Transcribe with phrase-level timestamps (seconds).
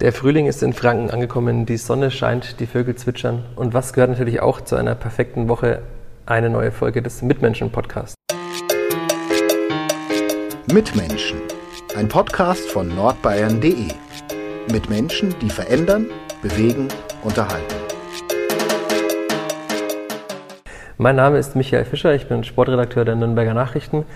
[0.00, 3.44] Der Frühling ist in Franken angekommen, die Sonne scheint, die Vögel zwitschern.
[3.54, 5.82] Und was gehört natürlich auch zu einer perfekten Woche?
[6.24, 8.14] Eine neue Folge des Mitmenschen-Podcasts.
[10.72, 11.42] Mitmenschen,
[11.94, 13.88] ein Podcast von nordbayern.de.
[14.72, 16.06] Mit Menschen, die verändern,
[16.40, 16.88] bewegen,
[17.22, 17.74] unterhalten.
[20.96, 24.06] Mein Name ist Michael Fischer, ich bin Sportredakteur der Nürnberger Nachrichten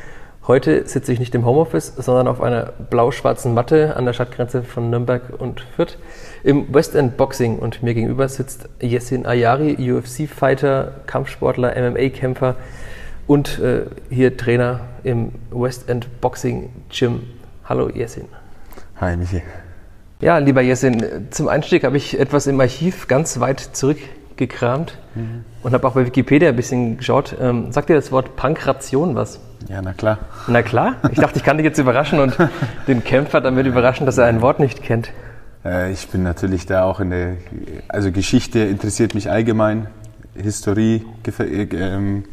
[0.46, 4.90] Heute sitze ich nicht im Homeoffice, sondern auf einer blau-schwarzen Matte an der Stadtgrenze von
[4.90, 5.96] Nürnberg und Fürth
[6.42, 12.56] im West End Boxing und mir gegenüber sitzt Yessin Ayari, UFC-Fighter, Kampfsportler, MMA-Kämpfer
[13.26, 17.22] und äh, hier Trainer im West End Boxing Gym.
[17.64, 18.26] Hallo Yessin.
[19.00, 19.40] Hi Michi.
[20.20, 25.46] Ja, lieber Yessin, zum Einstieg habe ich etwas im Archiv ganz weit zurückgekramt mhm.
[25.62, 27.34] und habe auch bei Wikipedia ein bisschen geschaut.
[27.40, 29.40] Ähm, sagt dir das Wort Pankration was?
[29.68, 30.18] Ja, na klar.
[30.46, 30.96] Na klar.
[31.10, 32.36] Ich dachte, ich kann dich jetzt überraschen und
[32.86, 35.10] den Kämpfer damit überraschen, dass er ein Wort nicht kennt.
[35.64, 37.36] Äh, ich bin natürlich da auch in der,
[37.88, 39.88] also Geschichte interessiert mich allgemein,
[40.34, 41.04] Historie
[41.38, 42.24] äh, ähm,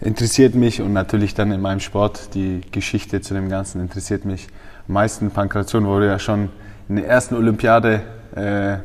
[0.00, 4.48] interessiert mich und natürlich dann in meinem Sport die Geschichte zu dem Ganzen interessiert mich.
[4.88, 6.50] Am meisten Pankration wurde ja schon
[6.88, 8.02] in der ersten Olympiade,
[8.34, 8.78] äh,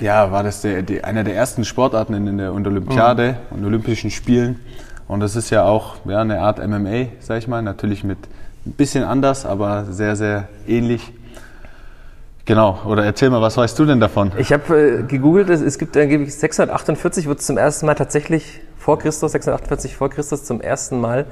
[0.00, 3.58] ja, war das der, die, einer der ersten Sportarten in der Olympiade mhm.
[3.58, 4.60] und Olympischen Spielen.
[5.12, 8.16] Und das ist ja auch ja, eine Art MMA, sag ich mal, natürlich mit
[8.64, 11.12] ein bisschen anders, aber sehr, sehr ähnlich.
[12.46, 14.32] Genau, oder erzähl mal, was weißt du denn davon?
[14.38, 18.60] Ich habe äh, gegoogelt, es, es gibt angeblich 648, wird es zum ersten Mal tatsächlich
[18.78, 21.26] vor Christus, 648 vor Christus zum ersten Mal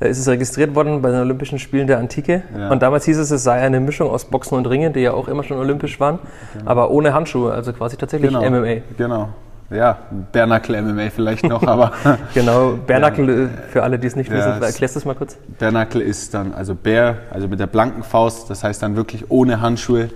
[0.00, 2.42] äh, ist es registriert worden bei den Olympischen Spielen der Antike.
[2.58, 2.70] Ja.
[2.70, 5.28] Und damals hieß es, es sei eine Mischung aus Boxen und Ringen, die ja auch
[5.28, 6.18] immer schon olympisch waren,
[6.52, 6.68] genau.
[6.68, 8.50] aber ohne Handschuhe, also quasi tatsächlich genau.
[8.50, 8.82] MMA.
[8.98, 9.28] Genau,
[9.70, 9.98] ja,
[10.32, 11.92] Bernackel MMA vielleicht noch, aber.
[12.34, 13.44] genau, Bernackel ja.
[13.44, 15.36] Äh, für alle, die es nicht wissen, erklärst du es mal kurz?
[15.58, 19.60] Bernackel ist dann, also Bär, also mit der blanken Faust, das heißt dann wirklich ohne
[19.60, 20.10] Handschuhe.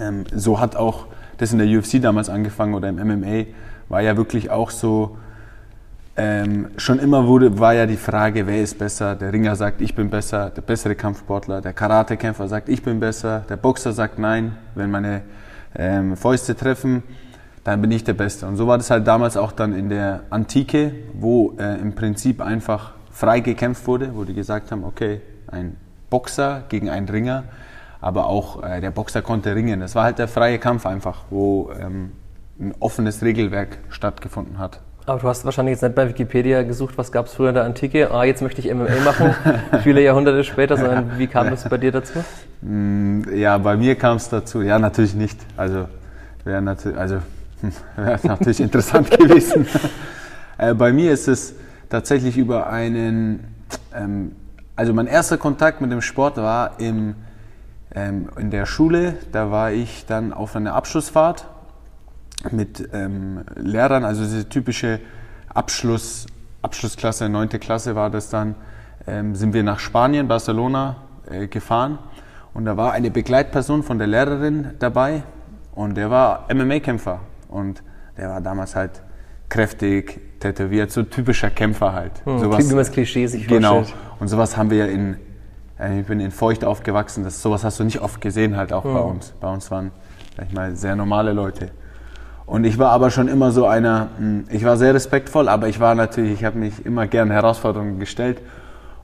[0.00, 1.06] Ähm, so hat auch
[1.38, 3.46] das in der UFC damals angefangen oder im MMA,
[3.88, 5.18] war ja wirklich auch so,
[6.16, 9.16] ähm, schon immer wurde, war ja die Frage, wer ist besser?
[9.16, 13.44] Der Ringer sagt, ich bin besser, der bessere Kampfsportler, der Karatekämpfer sagt, ich bin besser,
[13.48, 15.22] der Boxer sagt nein, wenn meine
[15.76, 17.02] ähm, Fäuste treffen
[17.66, 18.46] dann bin ich der Beste.
[18.46, 22.40] Und so war das halt damals auch dann in der Antike, wo äh, im Prinzip
[22.40, 25.76] einfach frei gekämpft wurde, wo die gesagt haben, okay, ein
[26.08, 27.42] Boxer gegen einen Ringer,
[28.00, 29.80] aber auch äh, der Boxer konnte ringen.
[29.80, 32.12] Das war halt der freie Kampf einfach, wo ähm,
[32.60, 34.78] ein offenes Regelwerk stattgefunden hat.
[35.04, 37.64] Aber du hast wahrscheinlich jetzt nicht bei Wikipedia gesucht, was gab es früher in der
[37.64, 38.12] Antike?
[38.12, 39.34] Ah, jetzt möchte ich MMA machen,
[39.82, 42.24] viele Jahrhunderte später, sondern wie kam das bei dir dazu?
[42.62, 45.40] Mm, ja, bei mir kam es dazu, ja, natürlich nicht.
[45.56, 45.88] Also,
[46.44, 47.18] natürlich, also
[47.96, 49.66] Wäre natürlich interessant gewesen.
[50.58, 51.54] Äh, bei mir ist es
[51.90, 53.44] tatsächlich über einen,
[53.94, 54.32] ähm,
[54.74, 57.14] also mein erster Kontakt mit dem Sport war im,
[57.94, 59.18] ähm, in der Schule.
[59.32, 61.46] Da war ich dann auf einer Abschlussfahrt
[62.52, 65.00] mit ähm, Lehrern, also diese typische
[65.52, 66.26] Abschluss,
[66.62, 68.54] Abschlussklasse, neunte Klasse war das dann,
[69.06, 70.96] ähm, sind wir nach Spanien, Barcelona
[71.30, 71.98] äh, gefahren.
[72.54, 75.22] Und da war eine Begleitperson von der Lehrerin dabei
[75.74, 77.20] und der war MMA-Kämpfer.
[77.48, 77.82] Und
[78.16, 79.02] der war damals halt
[79.48, 82.12] kräftig, tätowiert, so typischer Kämpfer halt.
[82.24, 83.84] Hm, sowas, wie man das Klischee sich Genau.
[84.18, 85.16] Und sowas haben wir ja in,
[85.78, 88.84] äh, ich bin in Feucht aufgewachsen, das, sowas hast du nicht oft gesehen halt auch
[88.84, 88.94] hm.
[88.94, 89.34] bei uns.
[89.40, 89.92] Bei uns waren,
[90.36, 91.70] sag ich mal, sehr normale Leute.
[92.46, 95.80] Und ich war aber schon immer so einer, hm, ich war sehr respektvoll, aber ich
[95.80, 98.40] war natürlich, ich habe mich immer gern Herausforderungen gestellt.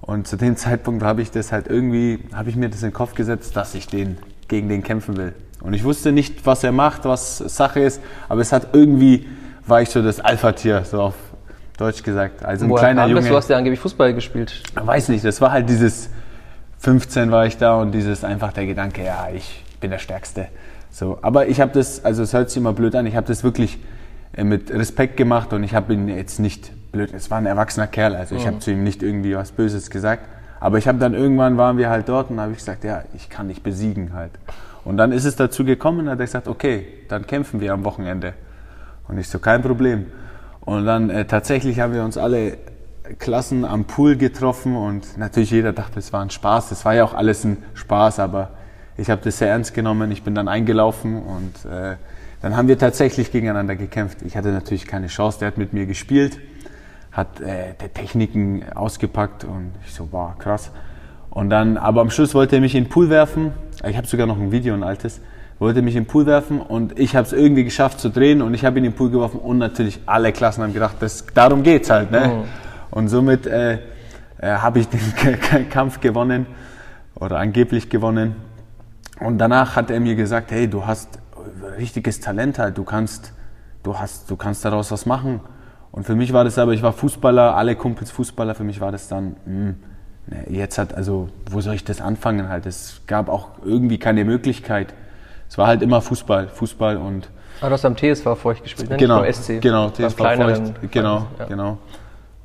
[0.00, 2.94] Und zu dem Zeitpunkt habe ich das halt irgendwie, habe ich mir das in den
[2.94, 5.34] Kopf gesetzt, dass ich den, gegen den kämpfen will.
[5.62, 9.27] Und ich wusste nicht, was er macht, was Sache ist, aber es hat irgendwie,
[9.67, 11.15] war ich so das Alpha-Tier, so auf
[11.78, 12.45] Deutsch gesagt.
[12.45, 13.28] Also ein Woher kleiner Junge.
[13.28, 14.62] Du hast ja angeblich Fußball gespielt.
[14.75, 16.11] Weiß nicht, das war halt dieses
[16.78, 20.49] 15 war ich da und dieses einfach der Gedanke, ja, ich bin der Stärkste.
[20.91, 23.45] So, aber ich habe das, also es hört sich immer blöd an, ich habe das
[23.45, 23.78] wirklich
[24.33, 27.87] äh, mit Respekt gemacht und ich habe ihn jetzt nicht blöd, es war ein erwachsener
[27.87, 28.49] Kerl, also ich mhm.
[28.49, 30.27] habe zu ihm nicht irgendwie was Böses gesagt,
[30.59, 33.31] aber ich habe dann irgendwann waren wir halt dort und habe ich gesagt, ja, ich
[33.31, 34.33] kann dich besiegen halt.
[34.84, 38.34] Und dann ist es dazu gekommen, hat er gesagt, okay, dann kämpfen wir am Wochenende.
[39.09, 40.07] Und ich so, kein Problem.
[40.60, 42.59] Und dann äh, tatsächlich haben wir uns alle
[43.18, 46.71] Klassen am Pool getroffen und natürlich jeder dachte, es war ein Spaß.
[46.71, 48.51] Es war ja auch alles ein Spaß, aber
[48.97, 50.10] ich habe das sehr ernst genommen.
[50.12, 51.97] Ich bin dann eingelaufen und äh,
[52.42, 54.22] dann haben wir tatsächlich gegeneinander gekämpft.
[54.22, 55.41] Ich hatte natürlich keine Chance.
[55.41, 56.39] Der hat mit mir gespielt,
[57.10, 60.71] hat äh, Techniken ausgepackt und ich so, wow, krass.
[61.30, 63.53] Und dann, aber am Schluss wollte er mich in den Pool werfen.
[63.89, 65.21] Ich habe sogar noch ein Video, ein altes.
[65.59, 68.55] Wollte mich in den Pool werfen und ich habe es irgendwie geschafft zu drehen und
[68.55, 71.63] ich habe ihn in den Pool geworfen und natürlich alle Klassen haben gedacht, das, darum
[71.63, 72.11] geht's halt.
[72.11, 72.45] Ne?
[72.93, 72.99] Oh.
[72.99, 73.79] Und somit äh, äh,
[74.57, 76.47] habe ich den Kampf gewonnen
[77.15, 78.37] oder angeblich gewonnen.
[79.21, 81.21] Und danach hat er mir gesagt, hey, du hast
[81.79, 83.33] richtiges Talent halt, du kannst,
[83.83, 85.41] du hast, du kannst daraus was machen.
[85.93, 88.91] Und für mich war das aber, ich war Fußballer, alle Kumpels Fußballer, für mich war
[88.91, 89.75] das dann, mh, hm,
[90.49, 92.67] jetzt hat, also, wo soll ich das anfangen halt?
[92.67, 94.95] Es gab auch irgendwie keine Möglichkeit.
[95.49, 97.29] Es war halt immer Fußball, Fußball und.
[97.61, 98.97] Aber du hast am TSV Feucht gespielt, ne?
[98.97, 99.61] Genau, SC.
[99.61, 101.45] Genau, TSV Feucht, genau, ja.
[101.47, 101.79] genau.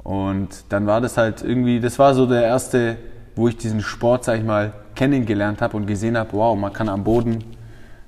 [0.03, 2.97] Und dann war das halt irgendwie, das war so der erste,
[3.35, 6.89] wo ich diesen Sport, sag ich mal, kennengelernt habe und gesehen habe, wow, man kann
[6.89, 7.43] am Boden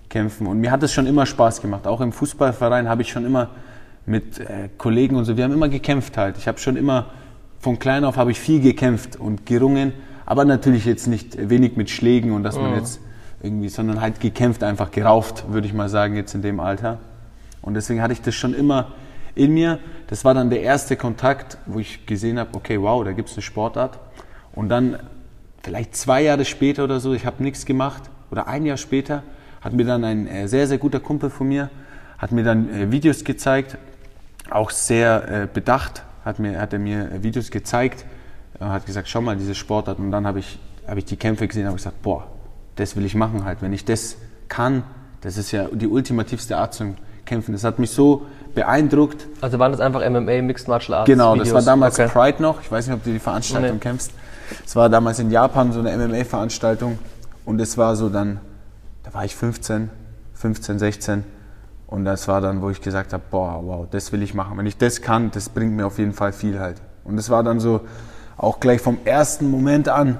[0.09, 0.47] kämpfen.
[0.47, 1.87] Und mir hat es schon immer Spaß gemacht.
[1.87, 3.49] Auch im Fußballverein habe ich schon immer
[4.05, 6.37] mit äh, Kollegen und so, wir haben immer gekämpft halt.
[6.37, 7.07] Ich habe schon immer,
[7.59, 9.93] von klein auf habe ich viel gekämpft und gerungen,
[10.25, 13.01] aber natürlich jetzt nicht wenig mit Schlägen und dass man jetzt
[13.41, 16.99] irgendwie, sondern halt gekämpft, einfach gerauft, würde ich mal sagen, jetzt in dem Alter.
[17.61, 18.93] Und deswegen hatte ich das schon immer
[19.35, 19.79] in mir.
[20.07, 23.35] Das war dann der erste Kontakt, wo ich gesehen habe, okay, wow, da gibt es
[23.35, 23.99] eine Sportart.
[24.53, 24.99] Und dann
[25.63, 29.23] vielleicht zwei Jahre später oder so, ich habe nichts gemacht, oder ein Jahr später,
[29.61, 31.69] hat mir dann ein äh, sehr, sehr guter Kumpel von mir,
[32.17, 33.77] hat mir dann äh, Videos gezeigt,
[34.49, 38.05] auch sehr äh, bedacht, hat, mir, hat er mir Videos gezeigt,
[38.59, 39.99] hat gesagt, schau mal, diese Sportart.
[39.99, 42.27] Und dann habe ich, hab ich die Kämpfe gesehen und habe gesagt, boah,
[42.75, 43.61] das will ich machen halt.
[43.61, 44.17] Wenn ich das
[44.47, 44.83] kann,
[45.21, 46.95] das ist ja die ultimativste Art zum
[47.25, 47.51] Kämpfen.
[47.51, 49.27] Das hat mich so beeindruckt.
[49.41, 51.07] Also waren das einfach MMA, Mixed Martial Arts?
[51.07, 51.49] Genau, Videos?
[51.49, 52.09] das war damals okay.
[52.09, 52.61] Pride noch.
[52.61, 53.79] Ich weiß nicht, ob du die Veranstaltung nee.
[53.79, 54.11] kennst.
[54.65, 56.97] Es war damals in Japan so eine MMA-Veranstaltung
[57.45, 58.39] und es war so dann,
[59.03, 59.89] da war ich 15,
[60.33, 61.23] 15, 16
[61.89, 64.57] und das war dann, wo ich gesagt habe, boah, wow, das will ich machen.
[64.57, 66.81] Wenn ich das kann, das bringt mir auf jeden Fall viel halt.
[67.03, 67.81] Und es war dann so,
[68.37, 70.19] auch gleich vom ersten Moment an,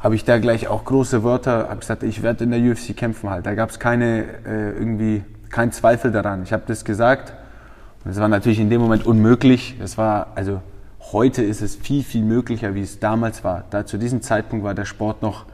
[0.00, 3.30] habe ich da gleich auch große Wörter, habe gesagt, ich werde in der UFC kämpfen
[3.30, 3.46] halt.
[3.46, 6.42] Da gab es keine, äh, irgendwie, kein Zweifel daran.
[6.42, 7.32] Ich habe das gesagt
[8.04, 9.76] und es war natürlich in dem Moment unmöglich.
[9.80, 10.60] Es war, also
[11.12, 13.64] Heute ist es viel, viel möglicher, wie es damals war.
[13.70, 15.44] Da zu diesem Zeitpunkt war der Sport noch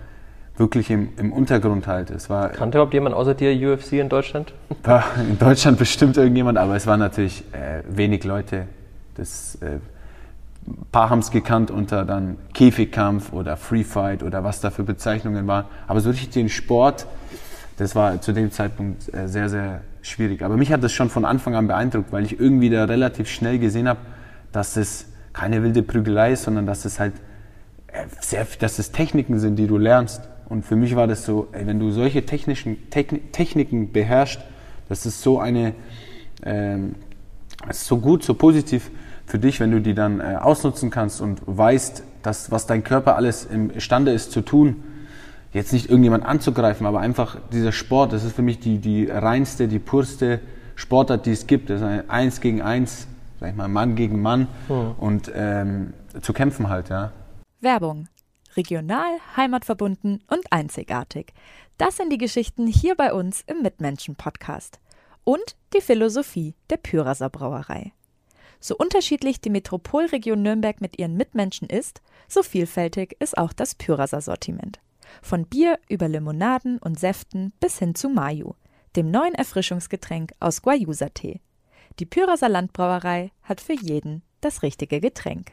[0.60, 2.10] wirklich im, im Untergrund halt.
[2.10, 4.52] Es war, Kannte überhaupt jemand außer dir UFC in Deutschland?
[5.18, 8.66] In Deutschland bestimmt irgendjemand, aber es waren natürlich äh, wenig Leute.
[9.16, 9.78] Das, äh,
[10.66, 14.84] ein paar haben es gekannt unter dann Käfigkampf oder Free Fight oder was da für
[14.84, 15.64] Bezeichnungen waren.
[15.88, 17.06] Aber so richtig den Sport,
[17.78, 20.42] das war zu dem Zeitpunkt äh, sehr, sehr schwierig.
[20.42, 23.58] Aber mich hat das schon von Anfang an beeindruckt, weil ich irgendwie da relativ schnell
[23.58, 24.00] gesehen habe,
[24.52, 27.14] dass es keine wilde Prügelei ist, sondern dass es halt
[27.86, 30.29] äh, sehr, dass es Techniken sind, die du lernst.
[30.50, 34.40] Und für mich war das so, ey, wenn du solche technischen Techniken beherrschst,
[34.90, 35.72] das ist so eine,
[36.44, 36.96] ähm,
[37.68, 38.90] ist so gut, so positiv
[39.24, 43.16] für dich, wenn du die dann äh, ausnutzen kannst und weißt, dass was dein Körper
[43.16, 44.82] alles imstande ist zu tun,
[45.54, 49.68] jetzt nicht irgendjemand anzugreifen, aber einfach dieser Sport, das ist für mich die, die reinste,
[49.68, 50.40] die purste
[50.74, 51.70] Sportart, die es gibt.
[51.70, 53.06] Das ist ein Eins gegen Eins
[53.40, 54.92] sag ich mal, Mann gegen Mann mhm.
[54.98, 57.12] und ähm, zu kämpfen halt, ja.
[57.60, 58.06] Werbung.
[58.56, 61.32] Regional, heimatverbunden und einzigartig.
[61.78, 64.80] Das sind die Geschichten hier bei uns im Mitmenschen-Podcast.
[65.24, 67.92] Und die Philosophie der Pyraser Brauerei.
[68.58, 74.20] So unterschiedlich die Metropolregion Nürnberg mit ihren Mitmenschen ist, so vielfältig ist auch das Pyraser
[74.20, 74.80] Sortiment.
[75.22, 78.54] Von Bier über Limonaden und Säften bis hin zu Mayu,
[78.96, 81.40] dem neuen Erfrischungsgetränk aus Guayusa-Tee.
[81.98, 85.52] Die Pyraser Landbrauerei hat für jeden das richtige Getränk.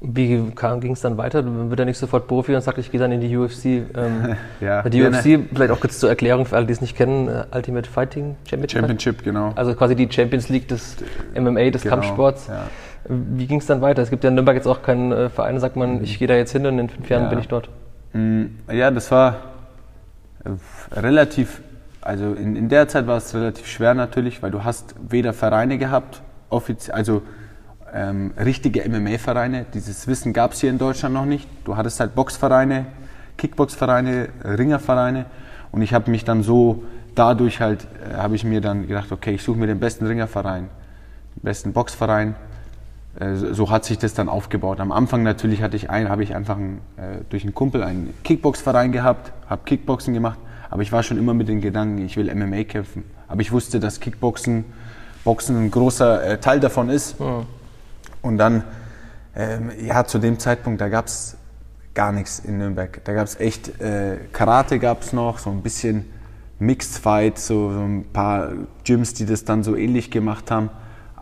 [0.00, 1.42] Wie ging es dann weiter?
[1.70, 3.64] Wird er nicht sofort Profi und sagt, ich gehe dann in die UFC?
[3.64, 5.44] Ähm, ja, die UFC, ne.
[5.54, 8.78] vielleicht auch kurz zur Erklärung für alle, die es nicht kennen, äh, Ultimate Fighting Championship.
[8.80, 9.52] Championship, genau.
[9.56, 10.96] Also quasi die Champions League des
[11.34, 12.48] MMA, des genau, Kampfsports.
[12.48, 12.66] Ja.
[13.08, 14.02] Wie ging es dann weiter?
[14.02, 16.34] Es gibt ja in Nürnberg jetzt auch keinen äh, Verein, sagt man, ich gehe da
[16.34, 17.28] jetzt hin und in fünf Jahren ja.
[17.30, 17.70] bin ich dort.
[18.12, 19.36] Mm, ja, das war
[20.44, 21.62] äh, relativ
[22.06, 25.76] also in, in der Zeit war es relativ schwer natürlich, weil du hast weder Vereine
[25.76, 26.22] gehabt,
[26.92, 27.22] also
[27.96, 29.66] ähm, richtige MMA-Vereine.
[29.72, 31.48] Dieses Wissen gab es hier in Deutschland noch nicht.
[31.64, 32.86] Du hattest halt Boxvereine,
[33.38, 35.26] Kickboxvereine, Ringervereine.
[35.72, 36.84] Und ich habe mich dann so,
[37.14, 40.68] dadurch halt, äh, habe ich mir dann gedacht, okay, ich suche mir den besten Ringerverein,
[41.36, 42.34] den besten Boxverein.
[43.18, 44.80] Äh, so hat sich das dann aufgebaut.
[44.80, 48.12] Am Anfang natürlich hatte ich ein, habe ich einfach ein, äh, durch einen Kumpel einen
[48.22, 50.38] Kickboxverein gehabt, habe Kickboxen gemacht
[50.70, 53.04] aber ich war schon immer mit den Gedanken, ich will MMA kämpfen.
[53.28, 54.64] Aber ich wusste, dass Kickboxen
[55.24, 57.18] Boxen ein großer äh, Teil davon ist.
[57.18, 57.46] Mhm.
[58.26, 58.64] Und dann,
[59.34, 61.36] ähm, ja, zu dem Zeitpunkt, da gab es
[61.94, 63.00] gar nichts in Nürnberg.
[63.04, 66.04] Da gab es echt, äh, Karate gab es noch, so ein bisschen
[66.58, 68.52] Mixed Fight, so, so, ein paar
[68.84, 70.70] Gyms, die das dann so ähnlich gemacht haben.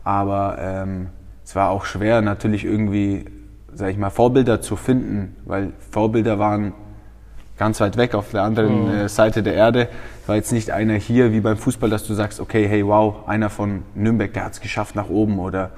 [0.02, 1.08] Aber ähm,
[1.44, 3.24] es war auch schwer, natürlich irgendwie,
[3.72, 6.72] sag ich mal, Vorbilder zu finden, weil Vorbilder waren
[7.56, 8.90] ganz weit weg auf der anderen mhm.
[8.90, 9.88] Äh, Seite der Erde.
[10.26, 13.50] War jetzt nicht einer hier wie beim Fußball, dass du sagst, okay, hey, wow, einer
[13.50, 15.70] von Nürnberg, der hat es geschafft nach oben oder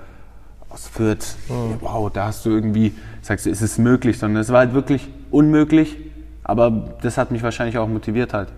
[0.76, 1.78] aus Fürth, mhm.
[1.80, 5.09] wow, da hast du irgendwie, sagst du, ist es möglich, sondern es war halt wirklich
[5.30, 5.97] unmöglich,
[6.45, 6.71] Aber
[7.02, 8.49] das hat mich wahrscheinlich auch motiviert halt.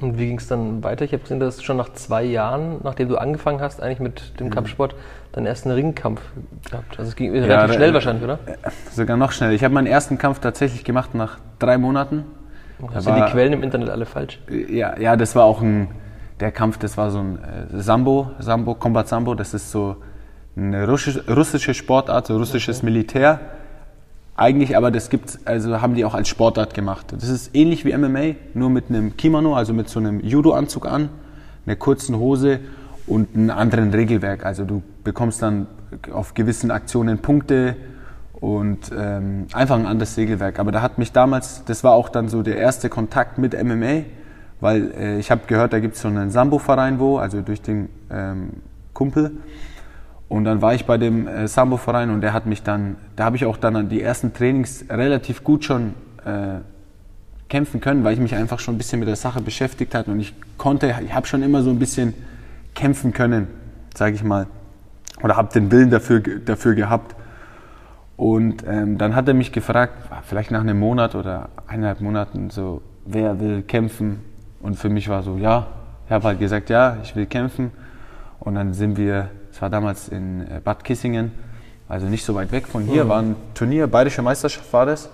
[0.00, 1.04] Und wie ging es dann weiter?
[1.04, 4.38] Ich habe gesehen, dass du schon nach zwei Jahren, nachdem du angefangen hast, eigentlich mit
[4.38, 4.94] dem Kampfsport,
[5.32, 6.20] deinen ersten Ringkampf
[6.70, 6.98] gehabt.
[6.98, 8.38] Also es ging relativ da- schnell wahrscheinlich, oder?
[8.92, 9.52] Sogar noch schneller.
[9.52, 12.24] Ich habe meinen ersten Kampf tatsächlich gemacht nach drei Monaten.
[12.92, 14.40] Da Sind die Quellen im Internet alle falsch?
[14.68, 15.88] Ja, ja, das war auch ein,
[16.40, 19.96] der Kampf, das war so ein äh, Sambo, Sambo, Combat Sambo, das ist so
[20.56, 23.40] eine russische, russische Sportart, so russisches Militär.
[24.34, 27.06] Eigentlich, aber das gibt's, also haben die auch als Sportart gemacht.
[27.12, 31.10] Das ist ähnlich wie MMA, nur mit einem Kimono, also mit so einem Judo-Anzug an,
[31.66, 32.60] einer kurzen Hose
[33.06, 34.46] und einem anderen Regelwerk.
[34.46, 35.66] Also du bekommst dann
[36.12, 37.76] auf gewissen Aktionen Punkte
[38.42, 40.58] und ähm, einfach ein anderes Regelwerk.
[40.58, 44.02] Aber da hat mich damals, das war auch dann so der erste Kontakt mit MMA,
[44.60, 47.88] weil äh, ich habe gehört, da gibt es so einen Sambo-Verein wo, also durch den
[48.10, 48.50] ähm,
[48.94, 49.32] Kumpel.
[50.32, 53.36] Und dann war ich bei dem äh, Sambo-Verein und der hat mich dann, da habe
[53.36, 55.92] ich auch dann an die ersten Trainings relativ gut schon
[56.24, 56.60] äh,
[57.50, 60.20] kämpfen können, weil ich mich einfach schon ein bisschen mit der Sache beschäftigt hatte und
[60.20, 62.14] ich konnte, ich habe schon immer so ein bisschen
[62.74, 63.46] kämpfen können,
[63.94, 64.46] sage ich mal.
[65.22, 67.14] Oder habe den Willen dafür, dafür gehabt.
[68.16, 72.80] Und ähm, dann hat er mich gefragt, vielleicht nach einem Monat oder eineinhalb Monaten, so,
[73.04, 74.20] wer will kämpfen?
[74.62, 75.66] Und für mich war so, ja.
[76.06, 77.70] Ich habe halt gesagt, ja, ich will kämpfen.
[78.40, 81.32] Und dann sind wir, es war damals in äh, Bad Kissingen,
[81.88, 85.10] also nicht so weit weg von hier, war ein Turnier, Bayerische Meisterschaft war das.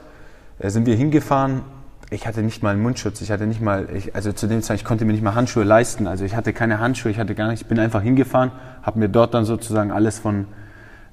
[0.61, 1.63] Da sind wir hingefahren.
[2.11, 4.77] Ich hatte nicht mal einen Mundschutz, ich hatte nicht mal, ich, also zu dem Zeit,
[4.77, 6.07] ich konnte mir nicht mal Handschuhe leisten.
[6.07, 8.53] Also ich hatte keine Handschuhe, ich hatte gar nicht, ich bin einfach hingefahren,
[8.83, 10.47] habe mir dort dann sozusagen alles von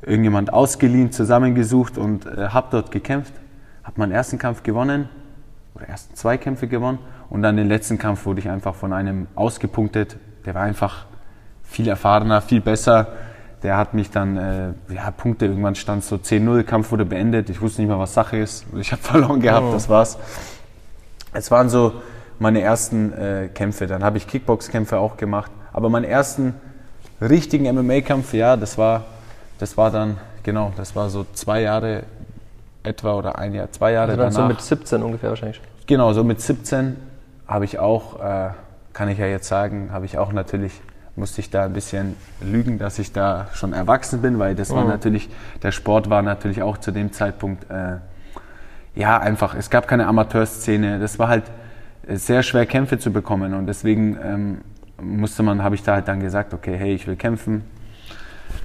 [0.03, 3.33] irgendjemand ausgeliehen, zusammengesucht und äh, habe dort gekämpft.
[3.83, 5.09] Habe meinen ersten Kampf gewonnen,
[5.75, 9.27] oder ersten zwei Kämpfe gewonnen und dann den letzten Kampf wurde ich einfach von einem
[9.35, 10.17] ausgepunktet.
[10.45, 11.05] Der war einfach
[11.67, 13.07] viel erfahrener, viel besser.
[13.63, 17.49] Der hat mich dann, äh, ja, Punkte, irgendwann stand so 10-0, Kampf wurde beendet.
[17.49, 18.65] Ich wusste nicht mal, was Sache ist.
[18.77, 20.17] Ich habe verloren gehabt, das war's.
[21.33, 21.93] Es waren so
[22.39, 23.87] meine ersten äh, Kämpfe.
[23.87, 25.51] Dann habe ich Kickbox-Kämpfe auch gemacht.
[25.73, 26.53] Aber meinen ersten
[27.21, 29.03] richtigen MMA-Kampf, ja, das war,
[29.59, 32.03] das war dann, genau, das war so zwei Jahre
[32.83, 34.47] etwa oder ein Jahr, zwei Jahre Also dann danach.
[34.49, 35.61] so mit 17 ungefähr wahrscheinlich.
[35.87, 36.97] Genau, so mit 17
[37.47, 38.49] habe ich auch, äh,
[38.93, 40.73] kann ich ja jetzt sagen, habe ich auch natürlich,
[41.15, 44.83] musste ich da ein bisschen lügen, dass ich da schon erwachsen bin, weil das war
[44.83, 44.89] Mhm.
[44.89, 45.29] natürlich,
[45.63, 47.97] der Sport war natürlich auch zu dem Zeitpunkt, äh,
[48.95, 51.43] ja, einfach, es gab keine Amateurszene, das war halt
[52.07, 54.57] äh, sehr schwer Kämpfe zu bekommen und deswegen ähm,
[55.01, 57.63] musste man, habe ich da halt dann gesagt, okay, hey, ich will kämpfen,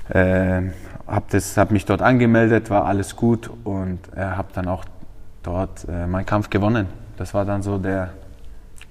[0.08, 0.62] äh,
[1.06, 4.84] habe hab mich dort angemeldet, war alles gut und äh, habe dann auch
[5.42, 6.86] dort äh, meinen Kampf gewonnen.
[7.16, 8.10] Das war dann so der,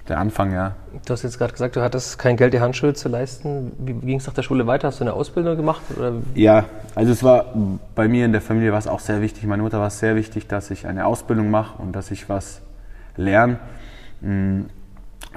[0.10, 0.76] der Anfang, ja.
[1.06, 3.72] Du hast jetzt gerade gesagt, du hattest kein Geld, die Handschuhe zu leisten.
[3.80, 4.88] Wie ging es nach der Schule weiter?
[4.88, 5.82] Hast du eine Ausbildung gemacht?
[5.98, 6.14] Oder?
[6.36, 7.54] Ja, also es war
[7.96, 9.46] bei mir in der Familie war es auch sehr wichtig.
[9.46, 12.62] Meine Mutter war es sehr wichtig, dass ich eine Ausbildung mache und dass ich was
[13.16, 13.60] lerne.
[14.22, 14.62] Mm,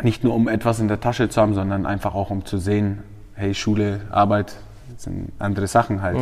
[0.02, 3.02] Nicht nur um etwas in der Tasche zu haben, sondern einfach auch um zu sehen,
[3.34, 4.56] hey, Schule, Arbeit
[4.92, 6.18] das sind andere Sachen halt.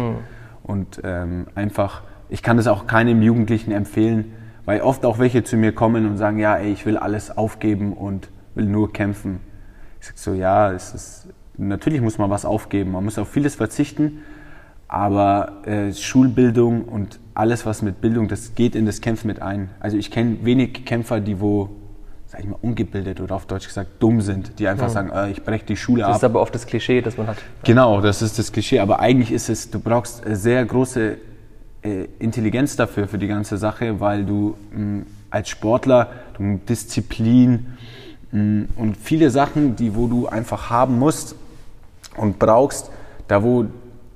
[0.63, 4.33] Und ähm, einfach, ich kann das auch keinem Jugendlichen empfehlen,
[4.65, 7.93] weil oft auch welche zu mir kommen und sagen, ja, ey, ich will alles aufgeben
[7.93, 9.41] und will nur kämpfen.
[10.01, 11.29] Ich sage so, ja, es ist,
[11.59, 14.19] natürlich muss man was aufgeben, man muss auf vieles verzichten,
[14.89, 19.71] aber äh, Schulbildung und alles, was mit Bildung, das geht in das Kämpfen mit ein.
[19.79, 21.71] Also ich kenne wenig Kämpfer, die wo,
[22.27, 25.43] sag ich mal, ungebildet oder auf Deutsch gesagt dumm sind, die einfach sagen, äh, ich
[25.45, 26.17] breche die Schule Das ab.
[26.17, 27.37] ist aber oft das Klischee, das man hat.
[27.63, 28.81] Genau, das ist das Klischee.
[28.81, 31.19] Aber eigentlich ist es, du brauchst äh, sehr große
[31.83, 37.67] äh, Intelligenz dafür, für die ganze Sache, weil du mh, als Sportler, du, Disziplin
[38.33, 41.35] und viele Sachen, die wo du einfach haben musst
[42.17, 42.91] und brauchst,
[43.29, 43.67] da wo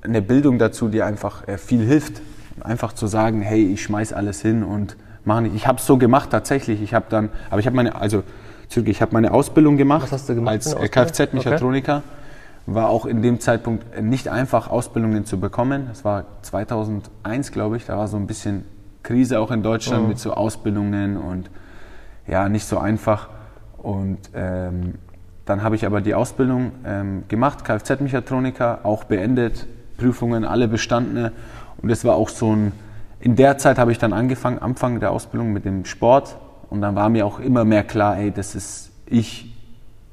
[0.01, 2.21] eine Bildung dazu dir einfach äh, viel hilft.
[2.61, 4.95] Einfach zu sagen, hey, ich schmeiß alles hin und
[5.25, 5.55] mache nicht.
[5.55, 6.81] Ich habe es so gemacht tatsächlich.
[6.81, 8.23] Ich habe dann, aber ich habe meine, also
[8.69, 10.87] zurück, ich habe meine Ausbildung gemacht gemacht als äh?
[10.87, 12.03] Kfz-Mechatroniker.
[12.67, 15.85] War auch in dem Zeitpunkt nicht einfach, Ausbildungen zu bekommen.
[15.89, 17.85] Das war 2001, glaube ich.
[17.85, 18.65] Da war so ein bisschen
[19.03, 21.49] Krise auch in Deutschland mit so Ausbildungen und
[22.25, 23.29] ja, nicht so einfach.
[23.85, 24.95] Und ähm,
[25.45, 31.31] dann habe ich aber die Ausbildung ähm, gemacht, Kfz-Mechatroniker, auch beendet, Prüfungen alle bestandene.
[31.77, 32.71] Und es war auch so ein,
[33.19, 36.35] in der Zeit habe ich dann angefangen, Anfang der Ausbildung mit dem Sport.
[36.71, 39.55] Und dann war mir auch immer mehr klar, ey, das ist, ich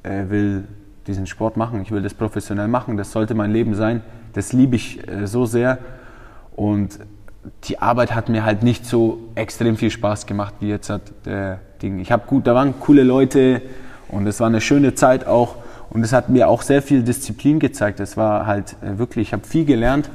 [0.03, 0.67] äh, will
[1.07, 4.03] diesen Sport machen, ich will das professionell machen, das sollte mein Leben sein.
[4.33, 5.79] Das liebe ich äh, so sehr.
[6.55, 6.99] Und
[7.63, 11.59] die Arbeit hat mir halt nicht so extrem viel Spaß gemacht wie jetzt hat der
[11.83, 11.99] Ding.
[11.99, 13.61] Ich habe gut, da waren coole Leute
[14.07, 15.57] und es war eine schöne Zeit auch
[15.89, 17.99] und es hat mir auch sehr viel Disziplin gezeigt.
[17.99, 20.09] Es war halt äh, wirklich, ich habe viel gelernt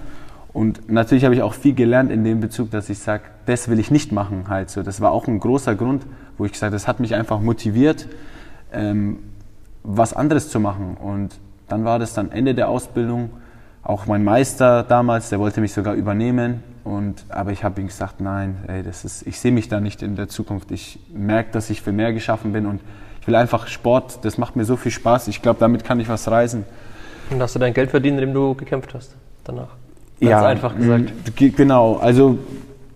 [0.52, 3.78] und natürlich habe ich auch viel gelernt in dem Bezug, dass ich sage, das will
[3.78, 4.82] ich nicht machen halt so.
[4.82, 6.06] Das war auch ein großer Grund,
[6.38, 8.08] wo ich gesagt das hat mich einfach motiviert,
[8.72, 9.18] ähm,
[9.84, 10.96] was anderes zu machen.
[10.96, 13.30] Und dann war das dann Ende der Ausbildung.
[13.82, 16.62] Auch mein Meister damals, der wollte mich sogar übernehmen.
[16.85, 20.02] Und, aber ich habe ihm gesagt, nein, ey, das ist, ich sehe mich da nicht
[20.02, 20.70] in der Zukunft.
[20.70, 22.80] Ich merke, dass ich für mehr geschaffen bin und
[23.20, 25.28] ich will einfach Sport, das macht mir so viel Spaß.
[25.28, 26.64] Ich glaube, damit kann ich was reisen.
[27.30, 29.68] Und hast du dein Geld verdient, indem du gekämpft hast danach?
[30.20, 31.37] Ganz ja, einfach gesagt.
[31.37, 32.38] g- Genau, also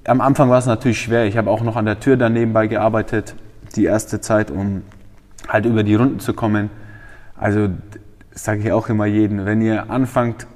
[0.04, 1.26] am Anfang war es natürlich schwer.
[1.26, 3.34] Ich habe auch noch an der Tür dann nebenbei gearbeitet,
[3.76, 4.82] die erste Zeit, um
[5.48, 6.70] halt über die Runden zu kommen.
[7.36, 7.68] Also
[8.32, 10.46] sage ich auch immer jedem, wenn ihr anfangt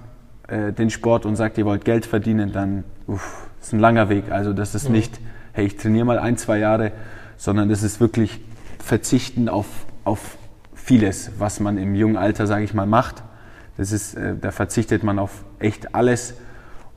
[0.49, 4.31] äh, den Sport und sagt, ihr wollt Geld verdienen, dann uff, ist ein langer Weg.
[4.31, 5.19] Also das ist nicht,
[5.53, 6.93] hey, ich trainiere mal ein, zwei Jahre,
[7.37, 8.41] sondern das ist wirklich
[8.79, 9.67] Verzichten auf,
[10.05, 10.39] auf
[10.75, 13.25] vieles, was man im jungen Alter, sage ich mal, macht.
[13.77, 16.35] Das ist, äh, da verzichtet man auf echt alles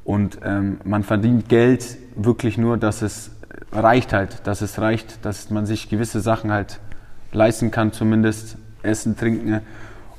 [0.04, 3.32] und ähm, man verdient Geld wirklich nur, dass es
[3.72, 6.80] reicht halt, dass es reicht, dass man sich gewisse Sachen halt
[7.32, 9.62] leisten kann, zumindest Essen, Trinken.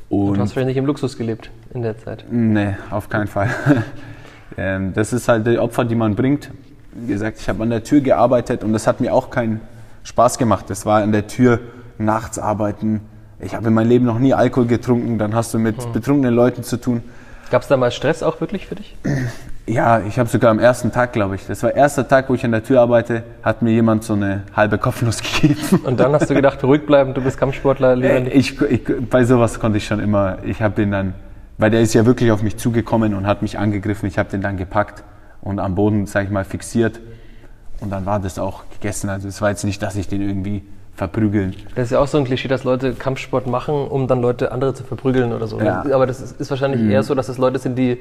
[0.08, 2.24] Und Und du hast wahrscheinlich im Luxus gelebt in der Zeit.
[2.30, 3.48] Nee, auf keinen Fall.
[4.56, 6.50] ähm, das ist halt die Opfer, die man bringt.
[6.92, 9.60] Wie gesagt, ich habe an der Tür gearbeitet und das hat mir auch keinen
[10.02, 10.66] Spaß gemacht.
[10.68, 11.60] Das war an der Tür
[11.98, 13.00] nachts arbeiten.
[13.38, 15.18] Ich habe in meinem Leben noch nie Alkohol getrunken.
[15.18, 17.02] Dann hast du mit betrunkenen Leuten zu tun.
[17.50, 18.96] Gab es da mal Stress auch wirklich für dich?
[19.66, 22.34] Ja, ich habe sogar am ersten Tag, glaube ich, das war der erste Tag, wo
[22.34, 25.60] ich an der Tür arbeite, hat mir jemand so eine halbe Kopfnuss gegeben.
[25.84, 28.34] Und dann hast du gedacht, ruhig bleiben, du bist Kampfsportler, lieber Äh, nicht.
[28.34, 31.14] Ich, ich, bei sowas konnte ich schon immer, ich habe den dann,
[31.60, 34.40] weil der ist ja wirklich auf mich zugekommen und hat mich angegriffen, ich habe den
[34.40, 35.04] dann gepackt
[35.42, 37.00] und am Boden, sag ich mal, fixiert
[37.80, 39.10] und dann war das auch gegessen.
[39.10, 40.62] Also es war jetzt nicht, dass ich den irgendwie
[40.94, 41.54] verprügeln.
[41.74, 44.74] Das ist ja auch so ein Klischee, dass Leute Kampfsport machen, um dann Leute andere
[44.74, 45.60] zu verprügeln oder so.
[45.60, 45.84] Ja.
[45.92, 47.98] Aber das ist, ist wahrscheinlich eher so, dass es Leute sind, die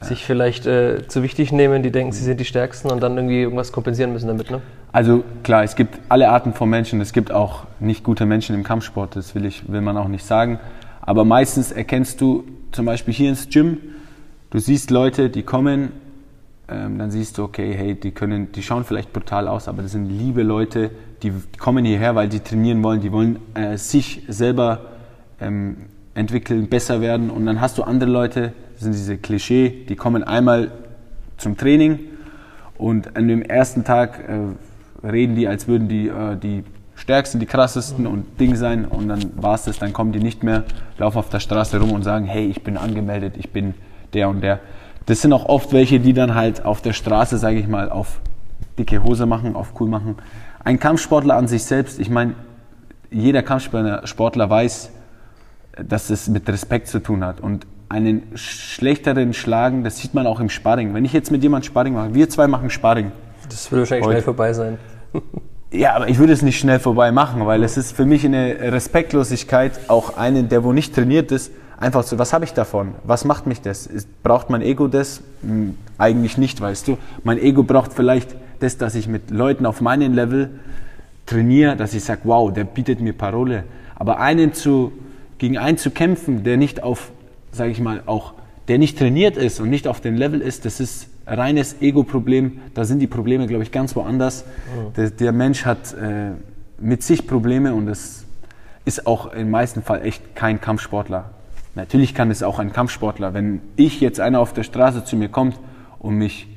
[0.00, 3.40] sich vielleicht äh, zu wichtig nehmen, die denken, sie sind die Stärksten und dann irgendwie
[3.40, 4.50] irgendwas kompensieren müssen damit.
[4.50, 4.60] Ne?
[4.92, 8.62] Also klar, es gibt alle Arten von Menschen, es gibt auch nicht gute Menschen im
[8.62, 10.60] Kampfsport, das will, ich, will man auch nicht sagen.
[11.00, 12.44] Aber meistens erkennst du
[12.76, 13.78] zum Beispiel hier ins Gym,
[14.50, 15.92] du siehst Leute, die kommen,
[16.68, 19.92] ähm, dann siehst du, okay, hey, die, können, die schauen vielleicht brutal aus, aber das
[19.92, 20.90] sind liebe Leute,
[21.22, 24.90] die kommen hierher, weil die trainieren wollen, die wollen äh, sich selber
[25.40, 27.30] ähm, entwickeln, besser werden.
[27.30, 30.70] Und dann hast du andere Leute, das sind diese Klischee, die kommen einmal
[31.38, 31.98] zum Training
[32.76, 36.62] und an dem ersten Tag äh, reden die, als würden die äh, die
[36.96, 40.42] stärksten, die krassesten und Ding sein und dann war es das, dann kommen die nicht
[40.42, 40.64] mehr,
[40.98, 43.74] laufen auf der Straße rum und sagen, hey, ich bin angemeldet, ich bin
[44.12, 44.60] der und der.
[45.04, 48.20] Das sind auch oft welche, die dann halt auf der Straße, sage ich mal, auf
[48.78, 50.16] dicke Hose machen, auf cool machen.
[50.64, 52.34] Ein Kampfsportler an sich selbst, ich meine,
[53.10, 54.90] jeder Kampfsportler Sportler weiß,
[55.84, 57.40] dass es mit Respekt zu tun hat.
[57.40, 60.94] Und einen schlechteren Schlagen, das sieht man auch im Sparring.
[60.94, 63.12] Wenn ich jetzt mit jemandem Sparring mache, wir zwei machen Sparring.
[63.48, 64.14] Das würde wahrscheinlich Heute.
[64.14, 64.78] schnell vorbei sein.
[65.72, 68.72] Ja, aber ich würde es nicht schnell vorbei machen, weil es ist für mich eine
[68.72, 72.94] Respektlosigkeit, auch einen, der wo nicht trainiert ist, einfach so, was habe ich davon?
[73.04, 73.88] Was macht mich das?
[74.22, 75.22] Braucht mein Ego das?
[75.42, 76.98] Hm, eigentlich nicht, weißt du.
[77.24, 80.50] Mein Ego braucht vielleicht das, dass ich mit Leuten auf meinem Level
[81.26, 83.64] trainiere, dass ich sage, wow, der bietet mir Parole.
[83.96, 84.92] Aber einen zu,
[85.38, 87.10] gegen einen zu kämpfen, der nicht auf,
[87.50, 88.34] sage ich mal, auch,
[88.68, 92.60] der nicht trainiert ist und nicht auf dem Level ist, das ist reines Ego-Problem.
[92.74, 94.44] Da sind die Probleme, glaube ich, ganz woanders.
[94.96, 96.32] Der, der Mensch hat äh,
[96.78, 98.24] mit sich Probleme und das
[98.84, 101.30] ist auch im meisten Fall echt kein Kampfsportler.
[101.74, 103.34] Natürlich kann es auch ein Kampfsportler.
[103.34, 105.58] Wenn ich jetzt einer auf der Straße zu mir kommt
[105.98, 106.48] und mich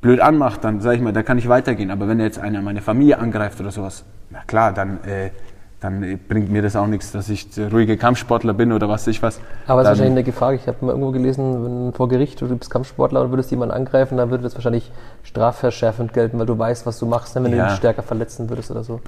[0.00, 1.90] blöd anmacht, dann sage ich mal, da kann ich weitergehen.
[1.90, 5.30] Aber wenn jetzt einer meine Familie angreift oder sowas, na klar, dann, äh,
[5.80, 9.08] dann bringt mir das auch nichts, dass ich der ruhige Kampfsportler bin oder was weiß
[9.08, 9.38] ich was.
[9.68, 10.52] Aber es ist wahrscheinlich eine Gefahr.
[10.54, 14.16] Ich habe mal irgendwo gelesen, wenn vor Gericht, du bist Kampfsportler und würdest jemanden angreifen,
[14.16, 14.90] dann würde das wahrscheinlich
[15.22, 17.68] strafverschärfend gelten, weil du weißt, was du machst, ne, wenn du Ja.
[17.70, 19.00] ihn stärker verletzen würdest oder so.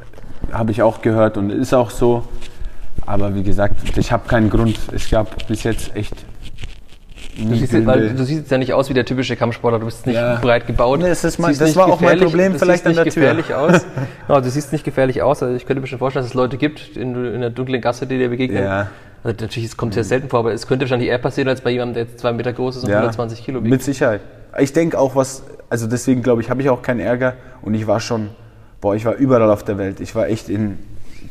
[0.53, 2.23] Habe ich auch gehört und ist auch so.
[3.05, 4.79] Aber wie gesagt, ich habe keinen Grund.
[4.93, 6.15] Es gab bis jetzt echt.
[7.49, 9.87] Du siehst, jetzt- weil, du siehst jetzt ja nicht aus wie der typische Kampfsportler, du
[9.87, 10.37] bist nicht Ja.
[10.41, 11.01] breit gebaut.
[11.01, 13.13] Nee, das ist mein- das nicht war auch mein Problem du vielleicht siehst an der
[13.13, 13.23] Tür.
[13.23, 13.85] gefährlich aus.
[14.27, 15.43] genau, du siehst nicht gefährlich aus.
[15.43, 18.07] Also ich könnte mir schon vorstellen, dass es Leute gibt in, in der dunklen Gasse,
[18.07, 18.63] die dir begegnen.
[18.63, 18.89] Ja.
[19.23, 21.71] Also natürlich, es kommt sehr selten vor, aber es könnte wahrscheinlich eher passieren als bei
[21.71, 23.71] jemandem, der jetzt zwei Meter groß ist und 120 Kilo wiegt.
[23.71, 24.21] Mit Sicherheit.
[24.59, 27.87] Ich denke auch, was, also deswegen glaube ich, habe ich auch keinen Ärger und ich
[27.87, 28.31] war schon,
[28.81, 30.01] boah, ich war überall auf der Welt.
[30.01, 30.79] Ich war echt in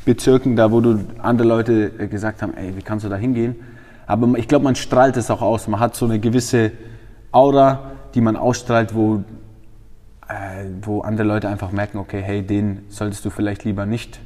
[0.06, 3.56] Bezirken da, wo du andere Leute äh, gesagt haben, ey, wie kannst du da hingehen?
[4.10, 5.67] Aber ich glaube, man strahlt es auch aus.
[5.67, 6.72] Man hat so eine gewisse
[7.32, 9.24] Aura, die man ausstrahlt, wo,
[10.28, 14.19] äh, wo andere Leute einfach merken, okay, hey, den solltest du vielleicht lieber nicht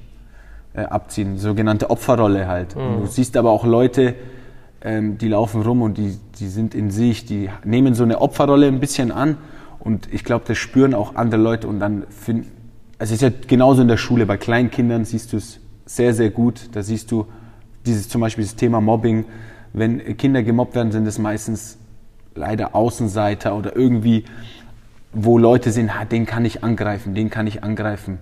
[0.73, 1.37] äh, abziehen.
[1.37, 2.77] Sogenannte Opferrolle halt.
[2.77, 4.15] Und Du siehst aber auch Leute,
[4.81, 8.67] ähm, die laufen rum und die, die sind in sich, die nehmen so eine Opferrolle
[8.67, 9.37] ein bisschen an
[9.79, 12.45] und ich glaube, das spüren auch andere Leute und dann find,
[12.99, 16.13] also es ist ja genauso in der Schule, bei kleinen Kindern siehst du es sehr,
[16.13, 16.69] sehr gut.
[16.71, 17.27] Da siehst du
[17.85, 19.25] dieses zum Beispiel das Thema Mobbing.
[19.73, 21.77] Wenn Kinder gemobbt werden, sind es meistens
[22.35, 24.25] leider Außenseiter oder irgendwie,
[25.11, 28.19] wo Leute sind, den kann ich angreifen, den kann ich angreifen.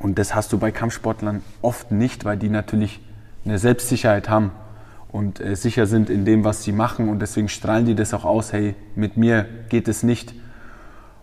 [0.00, 3.00] Und das hast du bei Kampfsportlern oft nicht, weil die natürlich
[3.44, 4.52] eine Selbstsicherheit haben
[5.10, 8.24] und äh, sicher sind in dem, was sie machen und deswegen strahlen die das auch
[8.24, 10.34] aus, hey, mit mir geht es nicht.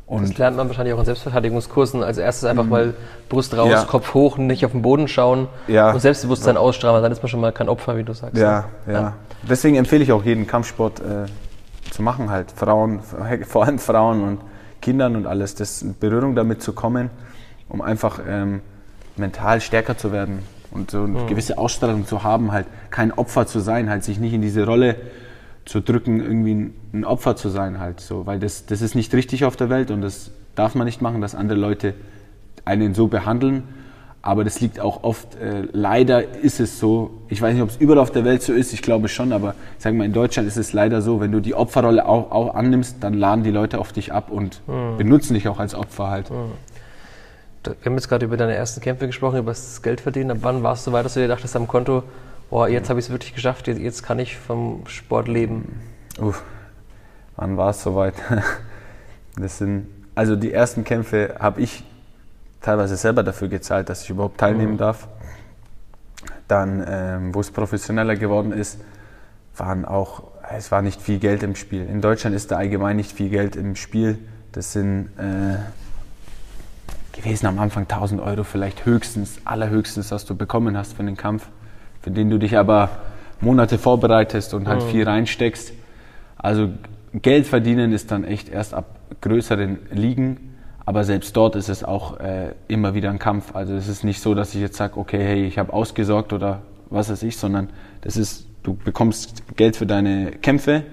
[0.08, 2.04] Und das lernt man wahrscheinlich auch in Selbstverteidigungskursen.
[2.04, 2.70] Als erstes einfach mhm.
[2.70, 2.94] mal
[3.28, 3.84] Brust raus, ja.
[3.86, 5.92] Kopf hoch, nicht auf den Boden schauen ja.
[5.92, 7.02] und Selbstbewusstsein ausstrahlen.
[7.02, 8.38] Dann ist man schon mal kein Opfer, wie du sagst.
[8.38, 8.94] Ja, ja.
[8.94, 9.14] ja.
[9.50, 11.26] Deswegen empfehle ich auch jeden Kampfsport äh,
[11.92, 13.00] zu machen, halt Frauen,
[13.48, 14.40] vor allem Frauen und
[14.82, 17.10] Kindern und alles, das in Berührung damit zu kommen,
[17.68, 18.62] um einfach ähm,
[19.16, 21.28] mental stärker zu werden und so eine mhm.
[21.28, 24.96] gewisse Ausstrahlung zu haben, halt kein Opfer zu sein, halt sich nicht in diese Rolle
[25.66, 29.46] zu drücken, irgendwie ein Opfer zu sein halt so, weil das, das ist nicht richtig
[29.46, 31.96] auf der Welt und das darf man nicht machen, dass andere Leute
[32.64, 33.64] einen so behandeln.
[34.22, 37.78] Aber das liegt auch oft, äh, leider ist es so, ich weiß nicht, ob es
[37.78, 40.48] überall auf der Welt so ist, ich glaube schon, aber ich sage mal, in Deutschland
[40.48, 43.78] ist es leider so, wenn du die Opferrolle auch, auch annimmst, dann laden die Leute
[43.78, 44.98] auf dich ab und mhm.
[44.98, 46.32] benutzen dich auch als Opfer halt.
[46.32, 46.54] Mhm.
[47.64, 50.32] Wir haben jetzt gerade über deine ersten Kämpfe gesprochen, über das Geldverdienen.
[50.32, 52.04] Ab wann warst du so weit, dass du dir dachtest am Konto,
[52.50, 55.82] boah, jetzt habe ich es wirklich geschafft, jetzt kann ich vom Sport leben?
[56.20, 56.44] Uff,
[57.36, 58.16] wann war es soweit?
[59.38, 61.84] Das sind, also die ersten Kämpfe habe ich
[62.62, 64.78] teilweise selber dafür gezahlt, dass ich überhaupt teilnehmen mhm.
[64.78, 65.10] darf.
[66.48, 68.80] Dann, ähm, wo es professioneller geworden ist,
[69.58, 70.24] waren auch,
[70.56, 71.86] es war nicht viel Geld im Spiel.
[71.86, 74.18] In Deutschland ist da allgemein nicht viel Geld im Spiel.
[74.52, 75.58] Das sind äh,
[77.16, 81.48] gewesen am Anfang 1000 Euro vielleicht höchstens, allerhöchstens, was du bekommen hast für den Kampf,
[82.06, 82.90] für den du dich aber
[83.42, 84.90] Monate vorbereitest und halt mhm.
[84.90, 85.74] viel reinsteckst.
[86.38, 86.70] Also
[87.14, 90.54] Geld verdienen ist dann echt erst ab größeren Ligen,
[90.86, 93.56] aber selbst dort ist es auch äh, immer wieder ein Kampf.
[93.56, 96.62] Also es ist nicht so, dass ich jetzt sage, okay, hey, ich habe ausgesorgt oder
[96.92, 100.84] was weiß ich, sondern das ist, du bekommst Geld für deine Kämpfe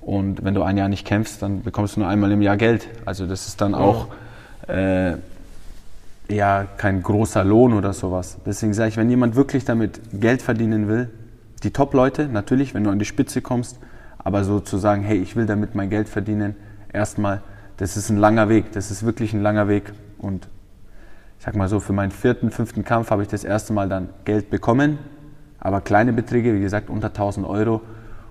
[0.00, 2.88] und wenn du ein Jahr nicht kämpfst, dann bekommst du nur einmal im Jahr Geld.
[3.04, 4.08] Also das ist dann auch
[4.66, 5.12] äh,
[6.28, 8.38] ja kein großer Lohn oder sowas.
[8.46, 11.10] Deswegen sage ich, wenn jemand wirklich damit Geld verdienen will,
[11.62, 13.78] die Top-Leute, natürlich, wenn du an die Spitze kommst,
[14.18, 16.56] aber so zu sagen, hey, ich will damit mein Geld verdienen,
[16.92, 17.42] erstmal,
[17.76, 19.92] das ist ein langer Weg, das ist wirklich ein langer Weg.
[20.18, 20.48] Und
[21.38, 24.08] ich sag mal so, für meinen vierten, fünften Kampf habe ich das erste Mal dann
[24.24, 24.98] Geld bekommen,
[25.58, 27.82] aber kleine Beträge, wie gesagt, unter 1000 Euro.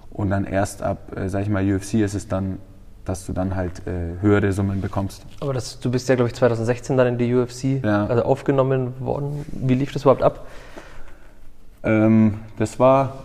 [0.10, 2.60] Und dann erst ab, äh, sag ich mal, UFC ist es dann
[3.06, 5.26] dass du dann halt äh, höhere Summen bekommst.
[5.40, 8.06] Aber das, du bist ja, glaube ich, 2016 dann in die UFC ja.
[8.06, 9.46] also aufgenommen worden.
[9.52, 10.46] Wie lief das überhaupt ab?
[11.84, 13.24] Ähm, das war.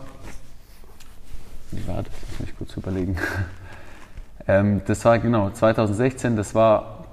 [1.71, 2.13] Wie war das?
[2.31, 3.17] Lass mich kurz überlegen.
[4.49, 6.37] ähm, das war genau 2016.
[6.37, 7.05] Das war,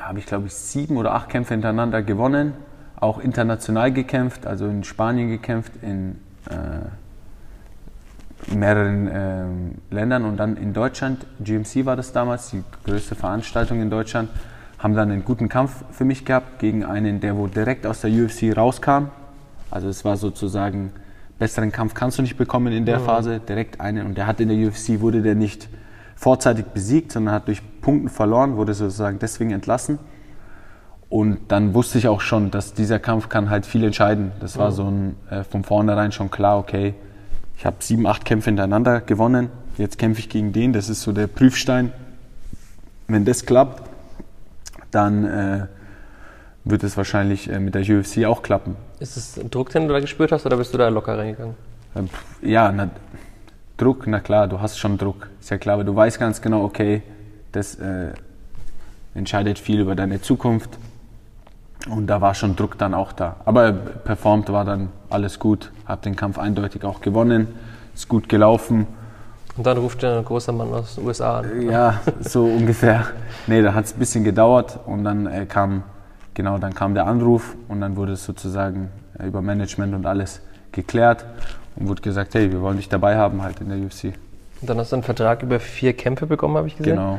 [0.00, 2.52] habe ich glaube ich sieben oder acht Kämpfe hintereinander gewonnen.
[2.96, 6.20] Auch international gekämpft, also in Spanien gekämpft, in.
[6.50, 7.01] Äh,
[8.48, 13.90] mehreren ähm, Ländern und dann in Deutschland, GMC war das damals, die größte Veranstaltung in
[13.90, 14.30] Deutschland,
[14.78, 18.10] haben dann einen guten Kampf für mich gehabt gegen einen, der wo direkt aus der
[18.10, 19.06] UFC rauskam.
[19.70, 20.92] Also es war sozusagen,
[21.38, 23.04] besseren Kampf kannst du nicht bekommen in der mhm.
[23.04, 24.06] Phase, direkt einen.
[24.06, 25.68] Und der hat in der UFC, wurde der nicht
[26.16, 29.98] vorzeitig besiegt, sondern hat durch Punkten verloren, wurde sozusagen deswegen entlassen.
[31.08, 34.32] Und dann wusste ich auch schon, dass dieser Kampf kann halt viel entscheiden.
[34.40, 34.74] Das war mhm.
[34.74, 36.94] so ein, äh, von vornherein schon klar, okay,
[37.62, 39.48] ich habe sieben, acht Kämpfe hintereinander gewonnen.
[39.78, 40.72] Jetzt kämpfe ich gegen den.
[40.72, 41.92] Das ist so der Prüfstein.
[43.06, 43.88] Wenn das klappt,
[44.90, 45.66] dann äh,
[46.64, 48.74] wird es wahrscheinlich äh, mit der UFC auch klappen.
[48.98, 51.54] Ist es ein Druck, den du da gespürt hast, oder bist du da locker reingegangen?
[51.94, 52.10] Ähm,
[52.42, 52.90] ja, na,
[53.76, 55.28] Druck, na klar, du hast schon Druck.
[55.40, 57.02] Ist ja klar, aber du weißt ganz genau, okay,
[57.52, 58.08] das äh,
[59.14, 60.70] entscheidet viel über deine Zukunft.
[61.88, 63.36] Und da war schon Druck dann auch da.
[63.44, 65.72] Aber performt war dann alles gut.
[65.86, 67.48] Hab den Kampf eindeutig auch gewonnen.
[67.94, 68.86] Ist gut gelaufen.
[69.56, 71.70] Und dann ruft ein großer Mann aus den USA an.
[71.70, 73.06] Ja, so ungefähr.
[73.46, 75.82] Nee, da hat es ein bisschen gedauert und dann äh, kam,
[76.32, 80.40] genau, dann kam der Anruf und dann wurde es sozusagen äh, über Management und alles
[80.70, 81.26] geklärt
[81.76, 84.14] und wurde gesagt, hey, wir wollen dich dabei haben halt in der UFC.
[84.62, 86.96] Und dann hast du einen Vertrag über vier Kämpfe bekommen, habe ich gesehen.
[86.96, 87.18] Genau.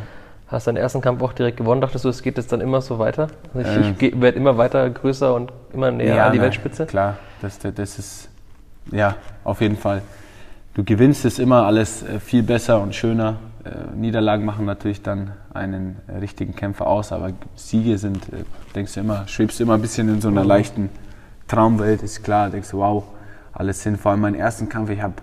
[0.54, 1.82] Hast deinen ersten Kampf auch direkt gewonnen?
[1.82, 3.28] Dachtest du, es geht jetzt dann immer so weiter?
[3.56, 6.46] Also ich, ähm, ich werde immer weiter größer und immer näher ja, an die nein,
[6.46, 6.86] Weltspitze?
[6.86, 8.30] Klar, das, das ist,
[8.92, 10.04] ja, auf jeden Fall.
[10.76, 13.38] Du gewinnst es immer alles äh, viel besser und schöner.
[13.64, 18.44] Äh, Niederlagen machen natürlich dann einen richtigen Kämpfer aus, aber Siege sind, äh,
[18.76, 20.50] denkst du immer, schwebst du immer ein bisschen in so einer mhm.
[20.50, 20.90] leichten
[21.48, 23.04] Traumwelt, ist klar, denkst du, wow,
[23.54, 23.98] alles hin.
[23.98, 25.16] Vor allem meinen ersten Kampf, ich habe,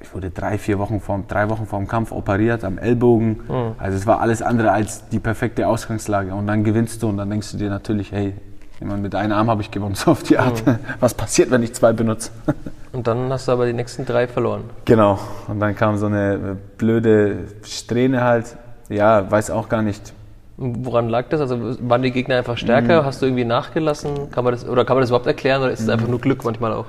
[0.00, 3.40] ich wurde drei, vier Wochen vor, drei Wochen vor dem Kampf operiert am Ellbogen.
[3.48, 3.72] Mhm.
[3.78, 6.34] Also es war alles andere als die perfekte Ausgangslage.
[6.34, 8.34] Und dann gewinnst du und dann denkst du dir natürlich, hey,
[8.80, 10.62] mit einem Arm habe ich gewonnen, so auf die Art.
[11.00, 12.30] Was passiert, wenn ich zwei benutze?
[12.92, 14.64] Und dann hast du aber die nächsten drei verloren.
[14.84, 15.16] Genau.
[15.46, 18.56] Und dann kam so eine blöde Strähne halt.
[18.88, 20.12] Ja, weiß auch gar nicht.
[20.56, 21.40] Woran lag das?
[21.40, 23.04] Also waren die Gegner einfach stärker?
[23.04, 24.32] Hast du irgendwie nachgelassen?
[24.32, 26.44] Kann man das, oder kann man das überhaupt erklären oder ist es einfach nur Glück
[26.44, 26.86] manchmal auch?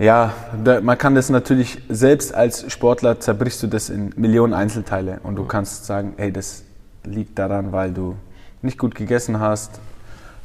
[0.00, 0.32] Ja,
[0.64, 5.36] da, man kann das natürlich, selbst als Sportler zerbrichst du das in Millionen Einzelteile und
[5.36, 6.64] du kannst sagen, hey, das
[7.04, 8.16] liegt daran, weil du
[8.62, 9.78] nicht gut gegessen hast,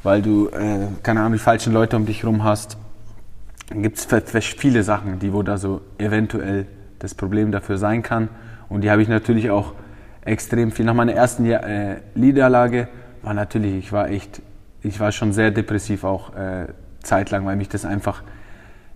[0.04, 2.76] weil du, äh, keine Ahnung, die falschen Leute um dich rum hast.
[3.70, 6.66] Dann gibt es viele Sachen, die wo da so eventuell
[7.00, 8.28] das Problem dafür sein kann.
[8.68, 9.72] Und die habe ich natürlich auch
[10.26, 10.84] extrem viel.
[10.84, 12.90] Nach meiner ersten äh, Niederlage
[13.22, 14.42] war natürlich, ich war echt,
[14.82, 16.68] ich war schon sehr depressiv auch äh,
[17.04, 18.22] zeitlang, weil mich das einfach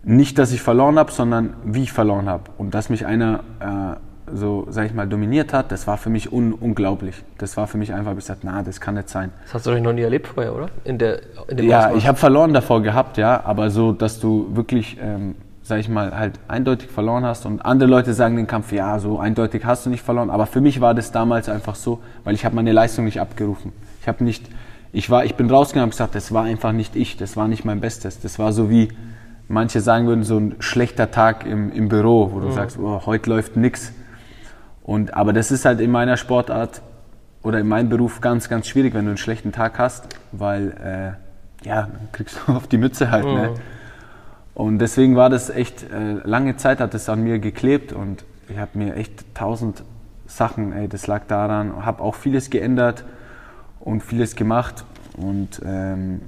[0.04, 2.44] nicht, dass ich verloren habe, sondern wie ich verloren habe.
[2.58, 6.32] Und dass mich einer äh, so, sag ich mal, dominiert hat, das war für mich
[6.32, 7.16] un unglaublich.
[7.38, 9.32] Das war für mich einfach, ich gesagt, na, das kann nicht sein.
[9.46, 10.70] Das hast du doch noch nie erlebt vorher, oder?
[10.84, 11.98] In der, in dem Ja, Ausmaß?
[11.98, 16.18] ich habe verloren davor gehabt, ja, aber so, dass du wirklich, ähm, sag ich mal,
[16.18, 19.90] halt eindeutig verloren hast und andere Leute sagen den Kampf, ja, so eindeutig hast du
[19.90, 23.06] nicht verloren, aber für mich war das damals einfach so, weil ich habe meine Leistung
[23.06, 23.72] nicht abgerufen.
[24.02, 24.46] Ich habe nicht,
[24.94, 27.66] ich war, ich bin rausgegangen und gesagt, das war einfach nicht ich, das war nicht
[27.66, 28.90] mein Bestes, das war so wie
[29.50, 33.32] manche sagen würden, so ein schlechter Tag im, im Büro, wo du sagst, oh, heute
[33.32, 33.54] läuft.
[34.84, 36.82] Und, aber das ist halt in meiner Sportart
[37.42, 41.18] oder in meinem Beruf ganz, ganz schwierig, wenn du einen schlechten Tag hast, weil
[41.64, 43.26] äh, ja, dann kriegst du auf die Mütze halt.
[43.26, 43.56] Ne?
[44.54, 48.58] Und deswegen war das echt, äh, lange Zeit hat es an mir geklebt und ich
[48.58, 49.84] habe mir echt tausend
[50.28, 53.04] Sachen, ey, das lag daran, habe auch vieles geändert
[53.80, 54.86] und vieles gemacht
[55.18, 56.22] und ähm,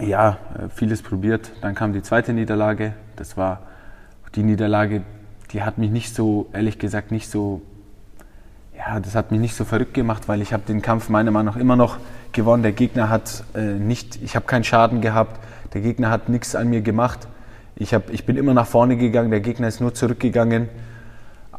[0.00, 1.50] ja, äh, vieles probiert.
[1.60, 2.94] Dann kam die zweite Niederlage.
[3.16, 3.60] Das war
[4.34, 5.02] die Niederlage,
[5.52, 7.62] die hat mich nicht so, ehrlich gesagt, nicht so,
[8.76, 11.54] ja, das hat mich nicht so verrückt gemacht, weil ich habe den Kampf meiner Meinung
[11.54, 11.98] nach immer noch
[12.32, 12.62] gewonnen.
[12.62, 15.40] Der Gegner hat äh, nicht, ich habe keinen Schaden gehabt.
[15.74, 17.26] Der Gegner hat nichts an mir gemacht.
[17.76, 20.68] Ich, hab, ich bin immer nach vorne gegangen, der Gegner ist nur zurückgegangen.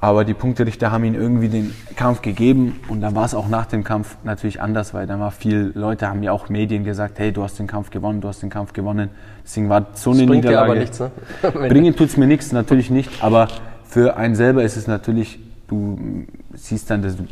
[0.01, 3.65] Aber die Punkterichter haben ihm irgendwie den Kampf gegeben und dann war es auch nach
[3.65, 7.33] dem Kampf natürlich anders, weil dann war viel Leute haben ja auch Medien gesagt, hey,
[7.33, 9.09] du hast den Kampf gewonnen, du hast den Kampf gewonnen.
[9.43, 10.71] Deswegen war so eine Das bringt dir Niederlage.
[10.71, 11.11] aber nichts, ne?
[11.69, 13.49] Bringen tut's mir nichts, natürlich nicht, aber
[13.83, 17.25] für einen selber ist es natürlich, du siehst dann, dass du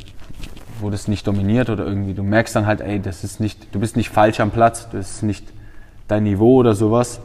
[0.80, 3.80] wurde es nicht dominiert oder irgendwie, du merkst dann halt, ey, das ist nicht, du
[3.80, 5.45] bist nicht falsch am Platz, das ist nicht
[6.08, 7.19] dein Niveau oder sowas.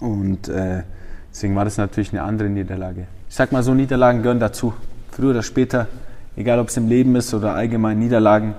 [0.00, 0.82] Und äh,
[1.30, 3.06] deswegen war das natürlich eine andere Niederlage.
[3.28, 4.72] Ich sag mal so, Niederlagen gehören dazu.
[5.10, 5.86] Früher oder später,
[6.36, 8.54] egal ob es im Leben ist oder allgemein Niederlagen,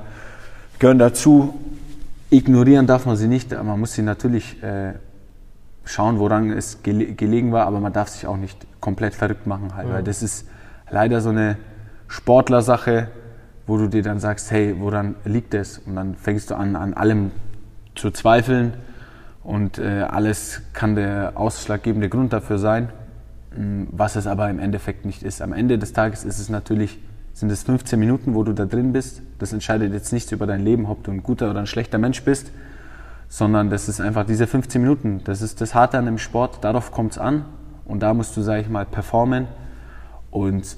[0.78, 1.60] gehören dazu.
[2.30, 4.94] Ignorieren darf man sie nicht, man muss sie natürlich äh,
[5.84, 9.76] schauen, woran es gele gelegen war, aber man darf sich auch nicht komplett verrückt machen,
[9.76, 10.48] halt, weil das ist
[10.92, 11.58] leider so eine
[12.08, 13.08] Sportlersache,
[13.66, 15.80] wo du dir dann sagst, hey, woran liegt es?
[15.80, 17.32] Und dann fängst du an, an allem
[17.96, 18.74] zu zweifeln
[19.44, 22.90] und äh, alles kann der ausschlaggebende Grund dafür sein,
[23.52, 25.42] was es aber im Endeffekt nicht ist.
[25.42, 27.00] Am Ende des Tages ist es natürlich,
[27.34, 29.22] sind es 15 Minuten, wo du da drin bist.
[29.40, 32.24] Das entscheidet jetzt nichts über dein Leben, ob du ein guter oder ein schlechter Mensch
[32.24, 32.52] bist,
[33.28, 35.22] sondern das ist einfach diese 15 Minuten.
[35.24, 37.46] Das ist das Harte an dem Sport, darauf kommt es an
[37.86, 39.48] und da musst du, sage ich mal, performen
[40.32, 40.78] und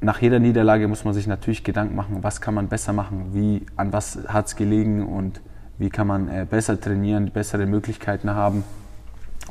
[0.00, 3.66] nach jeder Niederlage muss man sich natürlich Gedanken machen, was kann man besser machen, wie,
[3.76, 5.40] an was hat es gelegen und
[5.78, 8.62] wie kann man äh, besser trainieren, bessere Möglichkeiten haben.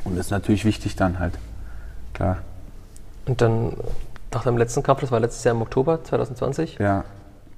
[0.03, 1.33] Und das ist natürlich wichtig dann halt,
[2.15, 2.37] klar.
[3.27, 3.73] Und dann
[4.33, 7.03] nach deinem letzten Kampf, das war letztes Jahr im Oktober 2020, Ja.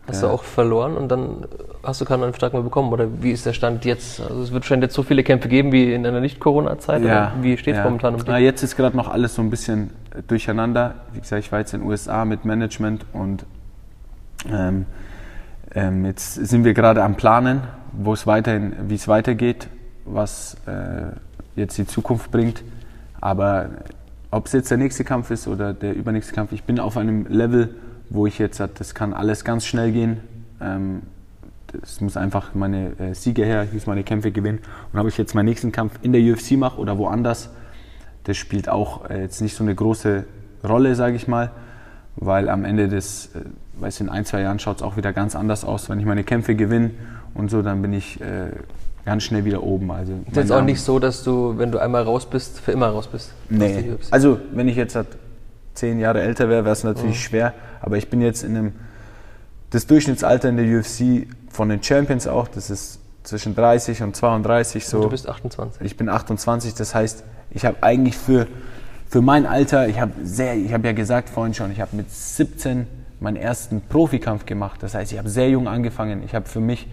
[0.07, 0.27] hast ja.
[0.27, 1.45] du auch verloren und dann
[1.83, 2.93] hast du keinen Vertrag mehr bekommen.
[2.93, 4.21] Oder wie ist der Stand jetzt?
[4.21, 7.03] Also es wird wahrscheinlich jetzt so viele Kämpfe geben wie in einer Nicht-Corona-Zeit.
[7.03, 7.83] Ja, Wie steht es ja.
[7.83, 8.27] momentan um dich?
[8.27, 10.95] Na, jetzt ist gerade noch alles so ein bisschen äh, durcheinander.
[11.13, 13.45] Wie gesagt, ich war jetzt in den USA mit Management und
[14.51, 14.85] ähm,
[15.73, 19.67] ähm, jetzt sind wir gerade am Planen, wo es weiterhin, wie es weitergeht,
[20.05, 21.15] was äh,
[21.55, 22.63] jetzt die Zukunft bringt.
[23.19, 23.69] Aber
[24.31, 27.25] ob es jetzt der nächste Kampf ist oder der übernächste Kampf, ich bin auf einem
[27.27, 27.75] Level,
[28.09, 30.19] wo ich jetzt, das kann alles ganz schnell gehen.
[30.61, 31.03] Ähm,
[31.81, 34.59] es muss einfach meine äh, Siege her, ich muss meine Kämpfe gewinnen.
[34.91, 37.49] Und ob ich jetzt meinen nächsten Kampf in der UFC mache oder woanders,
[38.23, 40.25] das spielt auch äh, jetzt nicht so eine große
[40.63, 41.51] Rolle, sage ich mal,
[42.15, 43.41] weil am Ende des, äh,
[43.81, 45.89] weiß in ein, zwei Jahren schaut es auch wieder ganz anders aus.
[45.89, 46.91] Wenn ich meine Kämpfe gewinne
[47.33, 48.51] und so, dann bin ich äh,
[49.07, 49.89] ganz schnell wieder oben.
[49.89, 52.89] Also ist jetzt auch nicht so, dass du, wenn du einmal raus bist, für immer
[52.89, 53.31] raus bist.
[53.49, 53.95] Nee.
[54.11, 55.07] Also, wenn ich jetzt halt
[55.73, 57.53] zehn Jahre älter wäre, wäre es natürlich schwer.
[57.81, 58.73] Aber ich bin jetzt in einem.
[59.69, 64.85] Das Durchschnittsalter in der UFC von den Champions auch, das ist zwischen 30 und 32
[64.85, 65.01] so.
[65.01, 65.81] du bist 28.
[65.81, 68.47] Ich bin 28, das heißt, ich habe eigentlich für
[69.09, 72.11] für mein Alter, ich habe sehr, ich habe ja gesagt vorhin schon, ich habe mit
[72.11, 72.87] 17
[73.19, 74.83] meinen ersten Profikampf gemacht.
[74.83, 76.23] Das heißt, ich habe sehr jung angefangen.
[76.23, 76.87] Ich habe für mich,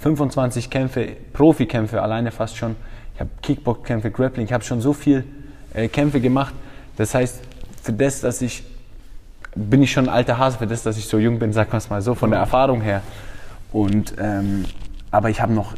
[0.00, 2.76] 25 Kämpfe, Profikämpfe alleine fast schon.
[3.14, 4.46] Ich habe Kickbox-Kämpfe, Grappling.
[4.46, 5.24] Ich habe schon so viel
[5.74, 6.54] äh, Kämpfe gemacht.
[6.96, 7.40] Das heißt,
[7.82, 8.64] für das, dass ich
[9.54, 11.78] bin ich schon ein alter Hase für das, dass ich so jung bin, sagen wir
[11.78, 13.02] es mal so, von der Erfahrung her.
[13.72, 14.64] Und, ähm,
[15.10, 15.74] aber ich habe noch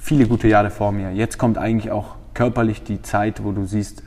[0.00, 1.12] viele gute Jahre vor mir.
[1.12, 4.02] Jetzt kommt eigentlich auch körperlich die Zeit, wo du siehst,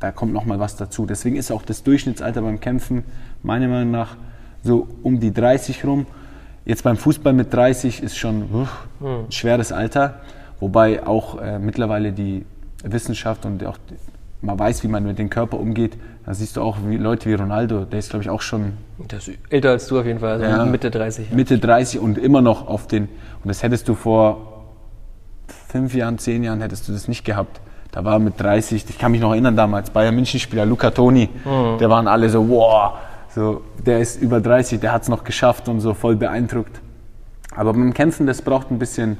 [0.00, 1.06] da kommt noch mal was dazu.
[1.06, 3.04] Deswegen ist auch das Durchschnittsalter beim Kämpfen
[3.42, 4.16] meiner Meinung nach
[4.62, 6.06] so um die 30 rum.
[6.66, 10.16] Jetzt beim Fußball mit 30 ist schon uff, ein schweres Alter,
[10.58, 12.44] wobei auch äh, mittlerweile die
[12.82, 13.78] Wissenschaft und auch
[14.42, 15.96] man weiß, wie man mit dem Körper umgeht.
[16.26, 18.72] Da siehst du auch wie Leute wie Ronaldo, der ist glaube ich auch schon
[19.48, 20.64] älter als du auf jeden Fall, also Ja.
[20.64, 21.30] Mitte 30.
[21.30, 21.36] Ja.
[21.36, 23.04] Mitte 30 und immer noch auf den.
[23.04, 24.64] Und das hättest du vor
[25.68, 27.60] fünf Jahren, zehn Jahren hättest du das nicht gehabt.
[27.92, 31.28] Da war mit 30, ich kann mich noch erinnern damals, Bayern München Spieler Luca Toni,
[31.80, 32.92] der waren alle so, wow,
[33.36, 36.80] so, der ist über 30, der hat es noch geschafft und so voll beeindruckt.
[37.54, 39.18] Aber beim Kämpfen, das braucht ein bisschen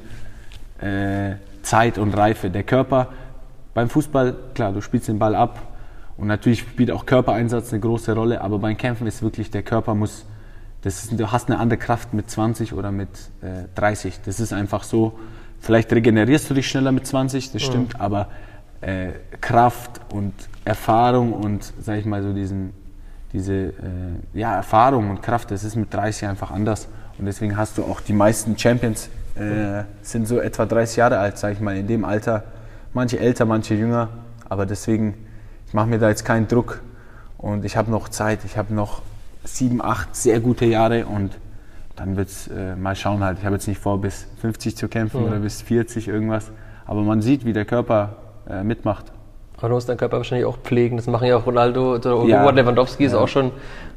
[0.81, 2.49] äh, Zeit und Reife.
[2.49, 3.09] Der Körper
[3.75, 5.61] beim Fußball, klar, du spielst den Ball ab
[6.17, 9.93] und natürlich spielt auch Körpereinsatz eine große Rolle, aber beim Kämpfen ist wirklich, der Körper
[9.93, 10.25] muss,
[10.81, 13.09] das ist, du hast eine andere Kraft mit 20 oder mit
[13.43, 14.21] äh, 30.
[14.25, 15.19] Das ist einfach so.
[15.59, 18.29] Vielleicht regenerierst du dich schneller mit 20, das stimmt, aber
[18.81, 19.09] äh,
[19.41, 20.33] Kraft und
[20.65, 22.73] Erfahrung und, sag ich mal, so diesen,
[23.33, 23.73] diese äh,
[24.33, 26.87] ja, Erfahrung und Kraft, das ist mit 30 einfach anders.
[27.17, 31.37] Und deswegen hast du auch die meisten Champions äh, sind so etwa 30 Jahre alt,
[31.37, 32.43] sag ich mal, in dem Alter.
[32.93, 34.09] Manche älter, manche jünger.
[34.49, 35.13] Aber deswegen,
[35.67, 36.81] ich mache mir da jetzt keinen Druck.
[37.37, 38.39] Und ich habe noch Zeit.
[38.45, 39.01] Ich habe noch
[39.43, 41.37] sieben, acht sehr gute Jahre und
[41.95, 43.39] dann wird es äh, mal schauen halt.
[43.39, 46.51] Ich habe jetzt nicht vor, bis 50 zu kämpfen oder bis 40 irgendwas.
[46.85, 48.17] Aber man sieht, wie der Körper
[48.49, 49.11] äh, mitmacht.
[49.57, 50.97] Aber du musst deinen Körper wahrscheinlich auch pflegen.
[50.97, 52.47] Das machen ja auch Ronaldo oder Ja.
[52.49, 53.19] Lewandowski ist Ja.
[53.19, 53.51] auch schon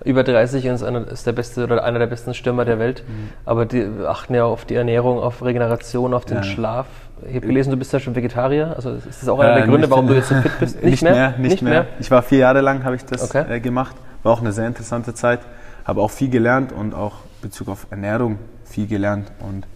[0.05, 3.03] über 30 und ist, einer, ist der beste oder einer der besten Stürmer der Welt.
[3.45, 6.43] Aber die achten ja auf die Ernährung, auf Regeneration, auf den Ja.
[6.45, 6.87] Schlaf.
[7.29, 8.73] Ich habe gelesen, du bist ja schon Vegetarier.
[8.75, 10.83] Also ist das auch einer Äh, der Gründe, nicht- warum du jetzt so fit bist?
[10.83, 11.87] Nicht, mehr, nicht, mehr.
[11.99, 13.45] Ich war vier Jahre lang, habe ich das Okay.
[13.57, 13.95] äh, gemacht.
[14.23, 15.41] War auch eine sehr interessante Zeit.
[15.85, 19.31] Habe auch viel gelernt und auch in Bezug auf Ernährung viel gelernt.
[19.41, 19.67] Und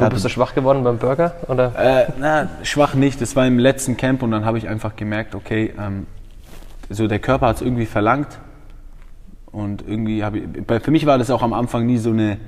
[0.00, 1.34] Wo bist du schwach geworden beim Burger?
[1.48, 1.72] Oder?
[1.76, 3.20] Äh, na, schwach nicht.
[3.20, 6.06] Das war im letzten Camp und dann habe ich einfach gemerkt, okay, ähm,
[6.90, 8.38] so der Körper hat es irgendwie verlangt.
[9.52, 12.38] Und irgendwie habe ich, für mich war das auch am Anfang nie so eine,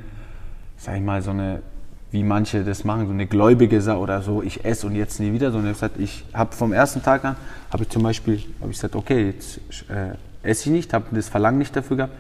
[0.77, 1.63] sag ich mal, so eine,
[2.11, 5.33] wie manche das machen, so eine gläubige Sache oder so, ich esse und jetzt nie
[5.33, 7.37] wieder, sondern ich habe ich habe vom ersten Tag an,
[7.73, 9.59] habe ich zum Beispiel, habe ich gesagt, okay, jetzt
[9.89, 12.15] äh, esse ich nicht, habe das Verlangen nicht dafür gehabt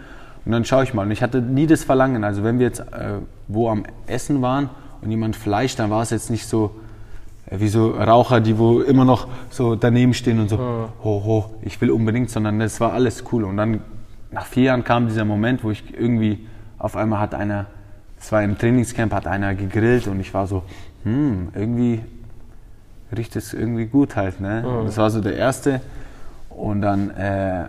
[0.44, 1.02] und dann schaue ich mal.
[1.02, 4.70] Und ich hatte nie das Verlangen, also wenn wir jetzt äh, wo am Essen waren
[5.02, 6.72] und jemand Fleisch, dann war es jetzt nicht so,
[7.46, 10.90] äh, wie so Raucher, die wo immer noch so daneben stehen und so, ho,
[11.24, 13.44] ho, ich will unbedingt, sondern das war alles cool.
[13.44, 13.80] Und dann
[14.30, 16.46] nach vier Jahren kam dieser Moment, wo ich irgendwie
[16.78, 17.66] auf einmal hat einer,
[18.20, 20.62] es war im Trainingscamp, hat einer gegrillt und ich war so,
[21.04, 22.00] hm, irgendwie
[23.16, 24.40] riecht es irgendwie gut halt.
[24.40, 24.64] Ne?
[24.84, 25.80] Das war so der erste.
[26.50, 27.64] Und dann äh,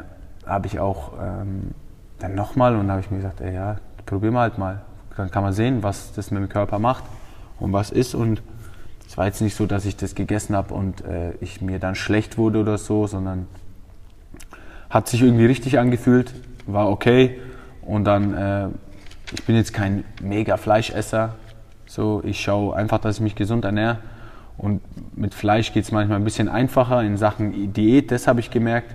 [0.45, 1.71] habe ich auch ähm,
[2.17, 4.81] dann nochmal und habe ich mir gesagt, ey, ja, probieren wir halt mal.
[5.15, 7.03] Dann kann man sehen, was das mit dem Körper macht
[7.59, 8.15] und was ist.
[8.15, 8.41] Und
[9.07, 11.95] es war jetzt nicht so, dass ich das gegessen habe und äh, ich mir dann
[11.95, 13.47] schlecht wurde oder so, sondern
[14.89, 16.33] hat sich irgendwie richtig angefühlt,
[16.65, 17.39] war okay.
[17.81, 18.67] Und dann, äh,
[19.33, 21.35] ich bin jetzt kein mega Fleischesser.
[21.85, 23.97] So, ich schaue einfach, dass ich mich gesund ernähre.
[24.57, 24.81] Und
[25.17, 28.93] mit Fleisch geht es manchmal ein bisschen einfacher in Sachen Diät, das habe ich gemerkt.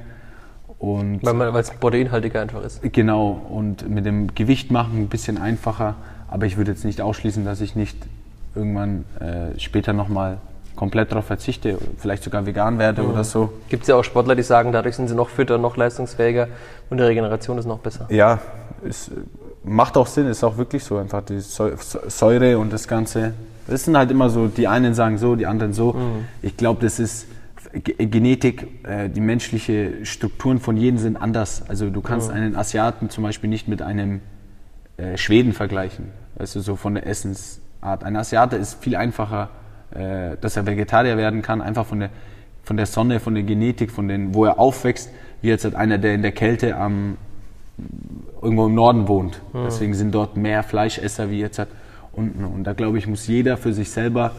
[0.78, 2.82] Und Weil es proteinhaltiger einfach ist.
[2.92, 5.94] Genau, und mit dem Gewicht machen ein bisschen einfacher.
[6.28, 7.96] Aber ich würde jetzt nicht ausschließen, dass ich nicht
[8.54, 10.38] irgendwann äh, später nochmal
[10.76, 13.52] komplett darauf verzichte, vielleicht sogar vegan werde oder so.
[13.68, 16.48] Gibt es ja auch Sportler, die sagen, dadurch sind sie noch fitter, noch leistungsfähiger
[16.90, 18.06] und die Regeneration ist noch besser.
[18.10, 18.40] Ja,
[18.86, 19.10] es
[19.62, 20.96] macht auch Sinn, ist auch wirklich so.
[20.98, 21.76] Einfach die Säu-
[22.08, 23.34] Säure und das Ganze.
[23.68, 25.94] Das sind halt immer so, die einen sagen so, die anderen so.
[26.42, 27.26] Ich glaube, das ist
[27.72, 31.62] Ge- Genetik, äh, die menschliche Strukturen von jedem sind anders.
[31.68, 34.20] Also du kannst einen Asiaten zum Beispiel nicht mit einem
[34.96, 36.06] äh, Schweden vergleichen.
[36.38, 37.06] Du, so von der
[37.84, 38.04] Essensart.
[38.04, 39.50] Ein Asiate ist viel einfacher,
[39.94, 42.10] äh, dass er Vegetarier werden kann, einfach von der,
[42.62, 45.10] von der Sonne, von der Genetik, von den, wo er aufwächst,
[45.42, 47.16] wie jetzt halt einer, der in der Kälte am,
[48.42, 49.40] irgendwo im Norden wohnt.
[49.66, 51.68] Deswegen sind dort mehr Fleischesser wie jetzt halt
[52.12, 52.44] unten.
[52.44, 54.32] Und da glaube ich, muss jeder für sich selber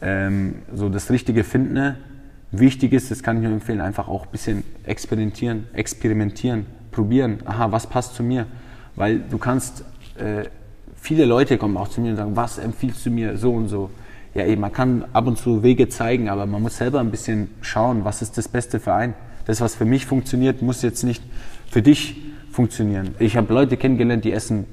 [0.00, 1.96] ähm, so das Richtige finden.
[2.52, 7.38] Wichtig ist, das kann ich nur empfehlen, einfach auch ein bisschen experimentieren, experimentieren, probieren.
[7.44, 8.46] Aha, was passt zu mir?
[8.94, 9.84] Weil du kannst,
[10.18, 10.44] äh,
[11.06, 13.90] viele Leute kommen auch zu mir und sagen, was empfiehlst du mir so und so?
[14.34, 17.48] Ja, eben, man kann ab und zu Wege zeigen, aber man muss selber ein bisschen
[17.60, 19.14] schauen, was ist das Beste für einen.
[19.46, 21.22] Das, was für mich funktioniert, muss jetzt nicht
[21.70, 22.16] für dich
[22.50, 23.14] funktionieren.
[23.20, 24.66] Ich habe Leute kennengelernt, die essen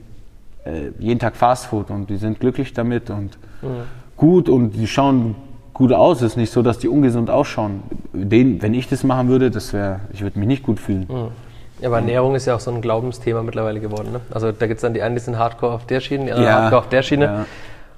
[0.65, 3.84] äh, jeden Tag Fastfood und die sind glücklich damit und mhm.
[4.17, 5.36] gut und die schauen
[5.71, 6.23] gut aus.
[6.23, 7.84] Es ist nicht so, dass die ungesund ausschauen.
[8.11, 11.05] Den, wenn ich das machen würde, das wäre, ich würde mich nicht gut fühlen.
[11.07, 11.53] Mhm.
[11.84, 14.13] Ja, aber Ernährung ist ja auch so ein Glaubensthema mittlerweile geworden.
[14.13, 14.21] Ne?
[14.31, 16.49] Also da gibt es dann die einen, die sind Hardcore auf der Schiene, die anderen
[16.49, 17.25] ja, Hardcore auf der Schiene.
[17.25, 17.45] Ja.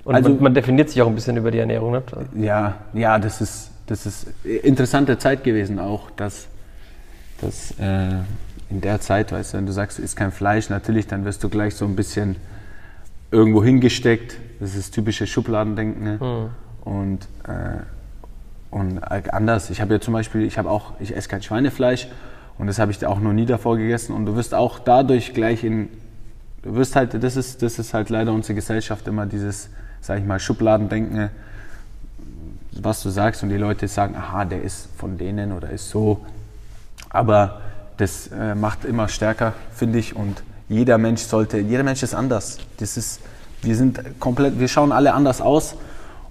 [0.04, 1.92] Und also, man, definiert sich auch ein bisschen über die Ernährung.
[1.92, 2.02] Ne?
[2.36, 6.48] Ja, ja, das ist, das ist interessante Zeit gewesen auch, dass,
[7.42, 8.24] dass äh,
[8.72, 11.44] in der Zeit, weißt du, wenn du sagst, du isst kein Fleisch, natürlich, dann wirst
[11.44, 12.38] du gleich so ein bisschen
[13.30, 14.38] irgendwo hingesteckt.
[14.60, 16.04] Das ist typische Schubladendenken.
[16.04, 16.18] Ne?
[16.20, 16.92] Mhm.
[16.92, 17.84] Und, äh,
[18.72, 19.70] und anders.
[19.70, 22.08] Ich habe ja zum Beispiel, ich habe auch, ich esse kein Schweinefleisch
[22.58, 24.14] und das habe ich auch noch nie davor gegessen.
[24.14, 25.90] Und du wirst auch dadurch gleich in,
[26.64, 29.70] du wirst halt, das ist, das ist halt leider unsere Gesellschaft immer dieses,
[30.02, 31.30] sag ich mal, Schubladendenken,
[32.82, 36.26] was du sagst und die Leute sagen, aha, der ist von denen oder ist so.
[37.10, 37.62] Aber
[37.98, 40.16] das äh, macht immer stärker, finde ich.
[40.16, 42.58] Und jeder Mensch sollte, jeder Mensch ist anders.
[42.78, 43.22] Das ist,
[43.62, 45.76] wir sind komplett, wir schauen alle anders aus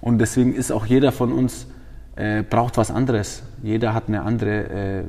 [0.01, 1.67] und deswegen ist auch jeder von uns
[2.15, 3.43] äh, braucht was anderes.
[3.63, 5.03] Jeder hat eine andere äh,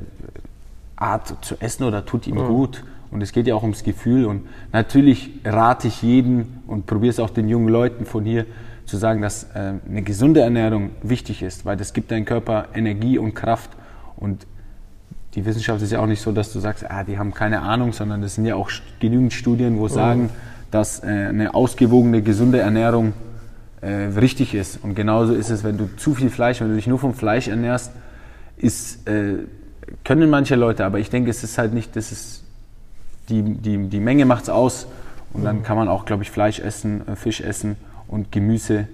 [0.97, 2.47] Art zu essen oder tut ihm mhm.
[2.47, 2.83] gut.
[3.09, 4.25] Und es geht ja auch ums Gefühl.
[4.25, 8.45] Und natürlich rate ich jeden und probiere es auch den jungen Leuten von hier
[8.85, 13.17] zu sagen, dass äh, eine gesunde Ernährung wichtig ist, weil das gibt deinem Körper Energie
[13.17, 13.69] und Kraft.
[14.17, 14.45] Und
[15.35, 17.93] die Wissenschaft ist ja auch nicht so, dass du sagst, ah, die haben keine Ahnung,
[17.93, 18.69] sondern es sind ja auch
[18.99, 19.89] genügend Studien, wo mhm.
[19.89, 20.29] sagen,
[20.71, 23.13] dass äh, eine ausgewogene, gesunde Ernährung
[23.81, 23.87] äh,
[24.19, 24.83] richtig ist.
[24.83, 27.47] Und genauso ist es, wenn du zu viel Fleisch, wenn du dich nur vom Fleisch
[27.47, 27.91] ernährst,
[28.57, 29.35] ist, äh,
[30.03, 32.43] können manche Leute, aber ich denke, es ist halt nicht, das ist,
[33.29, 34.87] die, die, die Menge macht es aus.
[35.33, 35.63] Und dann mhm.
[35.63, 37.75] kann man auch, glaube ich, Fleisch essen, äh, Fisch essen
[38.07, 38.87] und Gemüse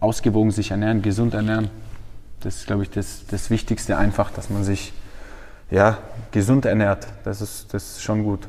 [0.00, 1.70] ausgewogen sich ernähren, gesund ernähren.
[2.40, 4.92] Das ist, glaube ich, das, das Wichtigste einfach, dass man sich
[5.70, 5.98] ja,
[6.32, 7.06] gesund ernährt.
[7.24, 8.48] Das ist, das ist schon gut.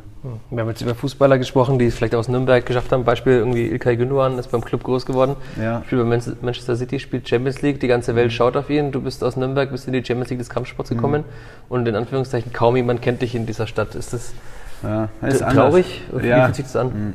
[0.52, 3.04] Wir haben jetzt über Fußballer gesprochen, die es vielleicht aus Nürnberg geschafft haben.
[3.04, 5.36] Beispiel irgendwie Ilkay Gündogan ist beim Club groß geworden.
[5.60, 5.82] Ja.
[5.86, 7.80] Spielt bei Manchester City, spielt Champions League.
[7.80, 8.92] Die ganze Welt schaut auf ihn.
[8.92, 10.96] Du bist aus Nürnberg, bist in die Champions League des Kampfsports mhm.
[10.96, 11.22] gekommen.
[11.22, 11.66] Mhm.
[11.70, 13.96] Und in Anführungszeichen kaum jemand kennt dich in dieser Stadt.
[13.96, 14.34] Ist das,
[14.84, 16.04] ja, ist traurig?
[16.10, 16.24] Anders.
[16.24, 16.44] Wie ja.
[16.44, 16.88] fühlt sich das an?
[16.88, 17.14] Mhm.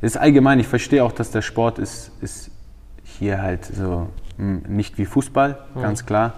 [0.00, 0.60] ist allgemein.
[0.60, 2.50] Ich verstehe auch, dass der Sport ist, ist
[3.04, 5.82] hier halt so hm, nicht wie Fußball, mhm.
[5.82, 6.32] ganz klar.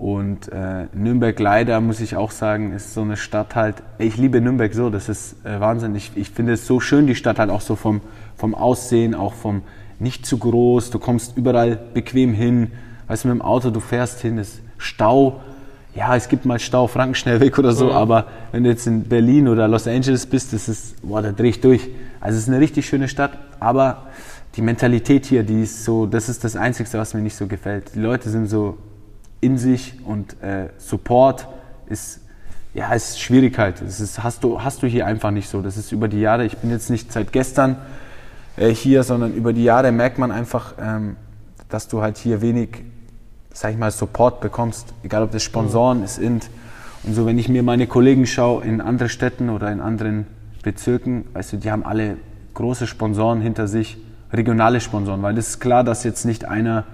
[0.00, 3.82] Und äh, Nürnberg leider, muss ich auch sagen, ist so eine Stadt halt.
[3.98, 5.94] Ich liebe Nürnberg so, das ist äh, Wahnsinn.
[5.94, 8.00] Ich, ich finde es so schön, die Stadt halt auch so vom,
[8.34, 9.60] vom Aussehen, auch vom
[9.98, 10.88] nicht zu groß.
[10.88, 12.70] Du kommst überall bequem hin.
[13.08, 15.42] Weißt du, mit dem Auto, du fährst hin, ist Stau.
[15.94, 17.92] Ja, es gibt mal Stau, Franken schnell weg oder so, mhm.
[17.92, 21.50] aber wenn du jetzt in Berlin oder Los Angeles bist, das ist, boah, da dreh
[21.50, 21.90] ich durch.
[22.22, 24.06] Also es ist eine richtig schöne Stadt, aber
[24.56, 27.94] die Mentalität hier, die ist so, das ist das Einzige, was mir nicht so gefällt.
[27.94, 28.78] Die Leute sind so
[29.40, 31.48] in sich und äh, Support
[31.86, 32.20] ist,
[32.74, 33.80] ja, ist Schwierigkeit.
[33.80, 35.62] Das ist, hast, du, hast du hier einfach nicht so.
[35.62, 37.76] Das ist über die Jahre, ich bin jetzt nicht seit gestern
[38.56, 41.16] äh, hier, sondern über die Jahre merkt man einfach, ähm,
[41.68, 42.82] dass du halt hier wenig,
[43.52, 44.92] sag ich mal, Support bekommst.
[45.02, 46.04] Egal ob das Sponsoren mhm.
[46.04, 46.50] ist, Int.
[47.02, 50.26] Und so, wenn ich mir meine Kollegen schaue in anderen Städten oder in anderen
[50.62, 52.18] Bezirken, weißt du, die haben alle
[52.52, 53.96] große Sponsoren hinter sich,
[54.32, 56.84] regionale Sponsoren, weil es ist klar, dass jetzt nicht einer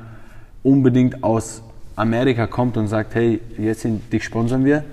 [0.62, 1.62] unbedingt aus
[1.96, 4.84] Amerika kommt und sagt, hey, jetzt sind, dich sponsern wir,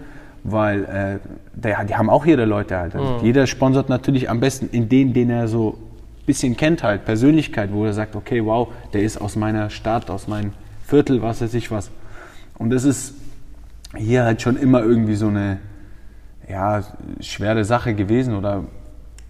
[0.44, 1.20] weil äh,
[1.54, 2.96] die, haben auch ihre Leute halt.
[2.96, 3.26] Also mhm.
[3.26, 5.78] Jeder sponsert natürlich am besten in den, den er so
[6.22, 10.10] ein bisschen kennt halt, Persönlichkeit, wo er sagt, okay, wow, der ist aus meiner Stadt,
[10.10, 10.54] aus meinem
[10.86, 11.92] Viertel, was weiß ich was.
[12.58, 13.16] Und das ist
[13.96, 15.60] hier halt schon immer irgendwie so eine
[16.50, 16.84] ja,
[17.20, 18.64] schwere Sache gewesen oder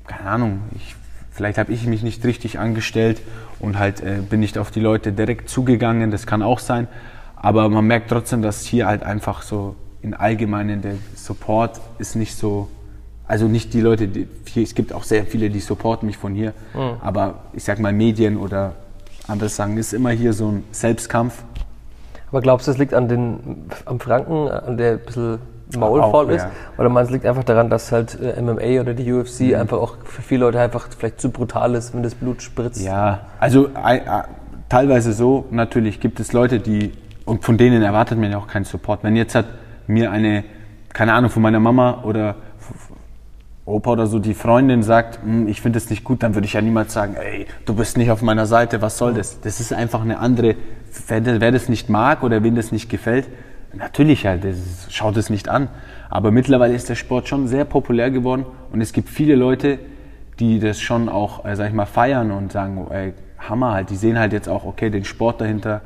[0.07, 0.95] keine Ahnung, ich,
[1.31, 3.21] vielleicht habe ich mich nicht richtig angestellt
[3.59, 6.87] und halt äh, bin nicht auf die Leute direkt zugegangen, das kann auch sein.
[7.43, 12.37] Aber man merkt trotzdem, dass hier halt einfach so in Allgemeinen der Support ist nicht
[12.37, 12.69] so,
[13.27, 16.33] also nicht die Leute, die, hier, es gibt auch sehr viele, die supporten mich von
[16.33, 17.01] hier, mhm.
[17.01, 18.75] aber ich sag mal Medien oder
[19.27, 21.43] andere sagen, ist immer hier so ein Selbstkampf.
[22.29, 25.39] Aber glaubst du, es liegt an den, am Franken, an der ein bisschen
[25.77, 26.43] maulfaul ist?
[26.43, 26.51] Ja.
[26.77, 29.55] Oder meinst du, es liegt einfach daran, dass halt äh, MMA oder die UFC mhm.
[29.55, 32.81] einfach auch für viele Leute einfach vielleicht zu brutal ist, wenn das Blut spritzt?
[32.81, 34.23] Ja, also äh, äh,
[34.69, 35.45] teilweise so.
[35.51, 36.93] Natürlich gibt es Leute, die
[37.25, 39.03] und von denen erwartet man ja auch keinen Support.
[39.03, 39.45] Wenn jetzt hat
[39.87, 40.43] mir eine,
[40.93, 42.35] keine Ahnung, von meiner Mama oder
[43.65, 46.53] Opa oder so die Freundin sagt, hm, ich finde es nicht gut, dann würde ich
[46.53, 49.39] ja niemals sagen, ey, du bist nicht auf meiner Seite, was soll das?
[49.39, 50.55] Das ist einfach eine andere,
[51.07, 53.29] wer, wer das nicht mag oder wen das nicht gefällt,
[53.73, 55.69] natürlich halt, das schaut es nicht an.
[56.09, 59.79] Aber mittlerweile ist der Sport schon sehr populär geworden und es gibt viele Leute,
[60.39, 63.95] die das schon auch, äh, sag ich mal, feiern und sagen, ey, Hammer halt, die
[63.95, 65.81] sehen halt jetzt auch, okay, den Sport dahinter,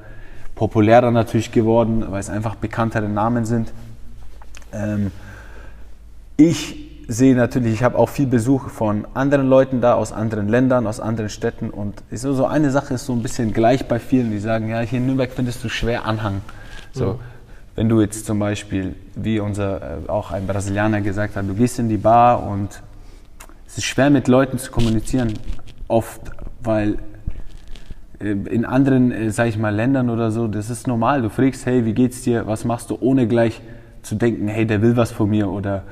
[0.58, 3.72] populärer natürlich geworden, weil es einfach bekanntere Namen sind.
[4.74, 5.12] Ähm,
[6.36, 6.76] ich
[7.08, 11.00] sehe natürlich, ich habe auch viel Besuch von anderen Leuten da, aus anderen Ländern, aus
[11.00, 11.70] anderen Städten.
[11.70, 14.80] Und so, so eine Sache ist so ein bisschen gleich bei vielen, die sagen, ja,
[14.82, 16.42] hier in Nürnberg findest du schwer Anhang.
[16.92, 17.20] So, mhm.
[17.76, 21.80] wenn du jetzt zum Beispiel, wie unser äh, auch ein Brasilianer gesagt hat, du gehst
[21.80, 22.82] in die Bar und
[23.68, 25.34] es ist schwer mit Leuten zu kommunizieren,
[25.88, 26.22] oft,
[26.62, 26.98] weil
[28.20, 31.22] in anderen, äh, sag ich mal, Ländern oder so, das ist normal.
[31.22, 33.62] Du fragst, hey, wie geht's dir, was machst du, ohne gleich
[34.02, 35.84] zu denken, hey, der will was von mir oder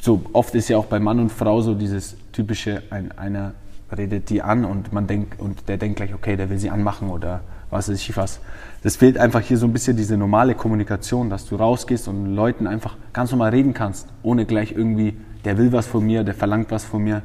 [0.00, 0.22] so.
[0.32, 3.54] Oft ist ja auch bei Mann und Frau so dieses typische, ein, einer
[3.96, 7.10] redet die an und man denkt, und der denkt gleich, okay, der will sie anmachen
[7.10, 8.40] oder was weiß ich was.
[8.82, 12.66] Das fehlt einfach hier so ein bisschen diese normale Kommunikation, dass du rausgehst und Leuten
[12.66, 16.70] einfach ganz normal reden kannst, ohne gleich irgendwie, der will was von mir, der verlangt
[16.70, 17.22] was von mir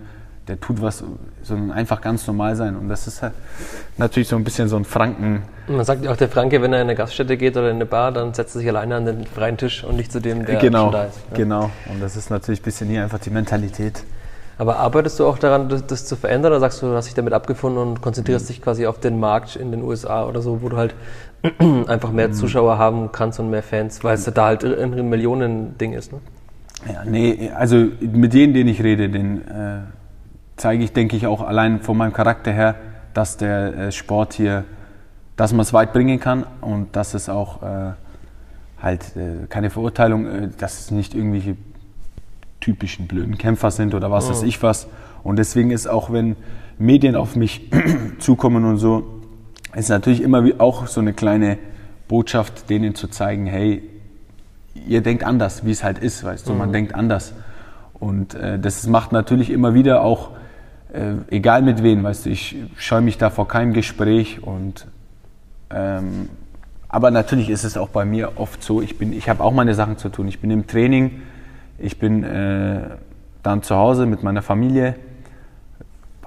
[0.50, 1.04] der tut was,
[1.44, 2.76] sondern einfach ganz normal sein.
[2.76, 3.34] Und das ist halt
[3.98, 5.44] natürlich so ein bisschen so ein Franken.
[5.68, 7.86] Man sagt ja auch, der Franke, wenn er in eine Gaststätte geht oder in eine
[7.86, 10.56] Bar, dann setzt er sich alleine an den freien Tisch und nicht zu dem, der
[10.56, 11.20] genau, schon da ist.
[11.32, 11.38] Ja.
[11.38, 14.04] Genau, und das ist natürlich ein bisschen hier einfach die Mentalität.
[14.58, 17.14] Aber arbeitest du auch daran, das, das, zu verändern oder sagst du, du hast dich
[17.14, 18.48] damit abgefunden und konzentrierst mhm.
[18.48, 20.96] dich quasi auf den Markt in den USA oder so, wo du halt
[21.88, 22.34] einfach mehr mhm.
[22.34, 26.20] Zuschauer haben kannst und mehr Fans, weil es da halt ein Millionen-Ding ist, ne?
[26.88, 29.80] Ja, nee, also mit denen, denen ich rede, den äh,
[30.60, 32.76] zeige ich, denke ich, auch allein von meinem Charakter her,
[33.14, 34.66] dass der äh, Sport hier,
[35.36, 37.92] dass man es weit bringen kann und dass es auch äh,
[38.82, 41.56] halt äh, keine Verurteilung, äh, dass es nicht irgendwelche
[42.60, 44.32] typischen blöden Kämpfer sind oder was oh.
[44.32, 44.88] weiß ich was.
[45.24, 46.36] Und deswegen ist auch, wenn
[46.78, 47.70] Medien auf mich
[48.20, 49.22] zukommen und so,
[49.76, 51.58] ist natürlich immer auch so eine kleine
[52.08, 53.84] Botschaft, denen zu zeigen, hey,
[54.88, 56.74] ihr denkt anders, wie es halt ist, weißt du, man mhm.
[56.74, 57.34] denkt anders.
[57.94, 60.32] Und äh, das macht natürlich immer wieder auch
[60.94, 64.88] äh, egal mit wem, weißt du, ich scheue mich da vor keinem Gespräch und
[65.70, 66.30] ähm,
[66.88, 69.98] aber natürlich ist es auch bei mir oft so, ich, ich habe auch meine Sachen
[69.98, 70.28] zu tun.
[70.28, 71.22] Ich bin im Training,
[71.78, 72.82] ich bin äh,
[73.44, 74.96] dann zu Hause mit meiner Familie,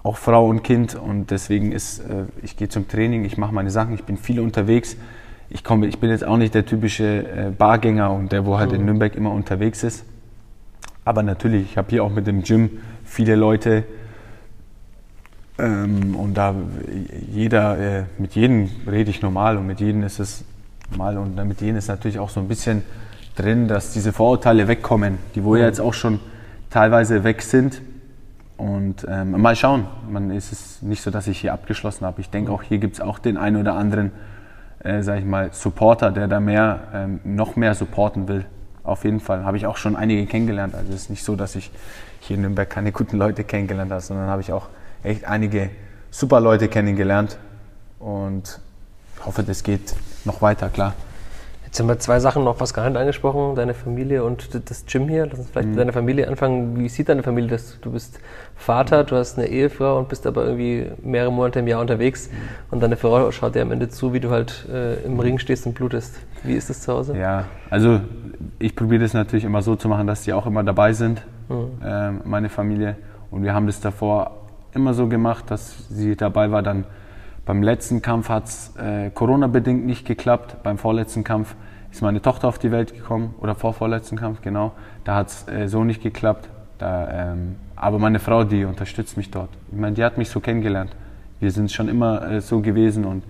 [0.05, 3.71] auch Frau und Kind und deswegen ist, äh, ich gehe zum Training, ich mache meine
[3.71, 4.97] Sachen, ich bin viel unterwegs.
[5.51, 8.71] Ich, komm, ich bin jetzt auch nicht der typische äh, Bargänger und der, wo halt
[8.71, 8.77] mhm.
[8.77, 10.05] in Nürnberg immer unterwegs ist.
[11.05, 12.71] Aber natürlich, ich habe hier auch mit dem Gym
[13.05, 13.85] viele Leute,
[15.63, 16.55] ähm, und da
[17.31, 20.45] jeder, äh, mit jedem rede ich normal und mit jedem ist es
[20.91, 22.83] normal und mit jedem ist natürlich auch so ein bisschen
[23.37, 26.19] drin, dass diese Vorurteile wegkommen, die wo ja jetzt auch schon
[26.69, 27.81] teilweise weg sind.
[28.57, 32.21] Und ähm, mal schauen, man ist es nicht so, dass ich hier abgeschlossen habe.
[32.21, 34.11] Ich denke auch hier gibt es auch den einen oder anderen,
[34.81, 38.45] äh, sag ich mal, Supporter, der da mehr, ähm, noch mehr supporten will.
[38.85, 40.75] Auf jeden Fall habe ich auch schon einige kennengelernt.
[40.75, 41.71] Also es ist nicht so, dass ich
[42.21, 44.69] hier in Nürnberg keine guten Leute kennengelernt habe, sondern habe ich auch
[45.03, 45.71] echt einige
[46.11, 47.39] super Leute kennengelernt
[47.99, 48.61] und
[49.25, 49.95] hoffe, das geht
[50.25, 50.95] noch weiter, klar.
[51.73, 55.09] Jetzt haben wir zwei Sachen noch was gar nicht angesprochen, deine Familie und das Gym
[55.09, 55.25] hier.
[55.25, 55.71] Lass uns vielleicht mhm.
[55.71, 56.79] mit deiner Familie anfangen.
[56.79, 57.81] Wie sieht deine Familie das?
[57.81, 58.21] Du bist
[58.57, 62.37] Vater, du hast eine Ehefrau und bist aber irgendwie mehrere Monate im Jahr unterwegs mhm.
[62.73, 65.65] und deine Frau schaut dir am Ende zu, wie du halt äh, im Ring stehst
[65.65, 66.17] und blutest.
[66.43, 67.17] Wie ist das zu Hause?
[67.17, 68.01] Ja, also
[68.59, 71.83] ich probiere das natürlich immer so zu machen, dass die auch immer dabei sind, mhm.
[71.83, 72.97] äh, meine Familie.
[73.31, 74.42] Und wir haben das davor
[74.75, 76.63] immer so gemacht, dass sie dabei war.
[76.63, 76.85] Dann
[77.45, 80.63] beim letzten Kampf hat es äh, Corona-bedingt nicht geklappt.
[80.63, 81.55] Beim vorletzten Kampf
[81.91, 84.73] ist meine Tochter auf die Welt gekommen oder vor vorletzten Kampf, genau.
[85.05, 86.49] Da hat es äh, so nicht geklappt.
[86.79, 89.51] Da, ähm, aber meine Frau, die unterstützt mich dort.
[89.71, 90.91] Ich meine, die hat mich so kennengelernt.
[91.41, 93.25] Wir sind schon immer äh, so gewesen und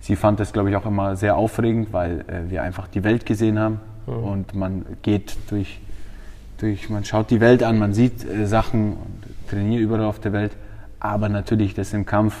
[0.00, 3.26] sie fand es, glaube ich, auch immer sehr aufregend, weil äh, wir einfach die Welt
[3.26, 4.14] gesehen haben mhm.
[4.14, 5.80] und man geht durch,
[6.58, 10.32] durch, man schaut die Welt an, man sieht äh, Sachen und trainiert überall auf der
[10.32, 10.52] Welt
[11.00, 12.34] aber natürlich das im Kampf.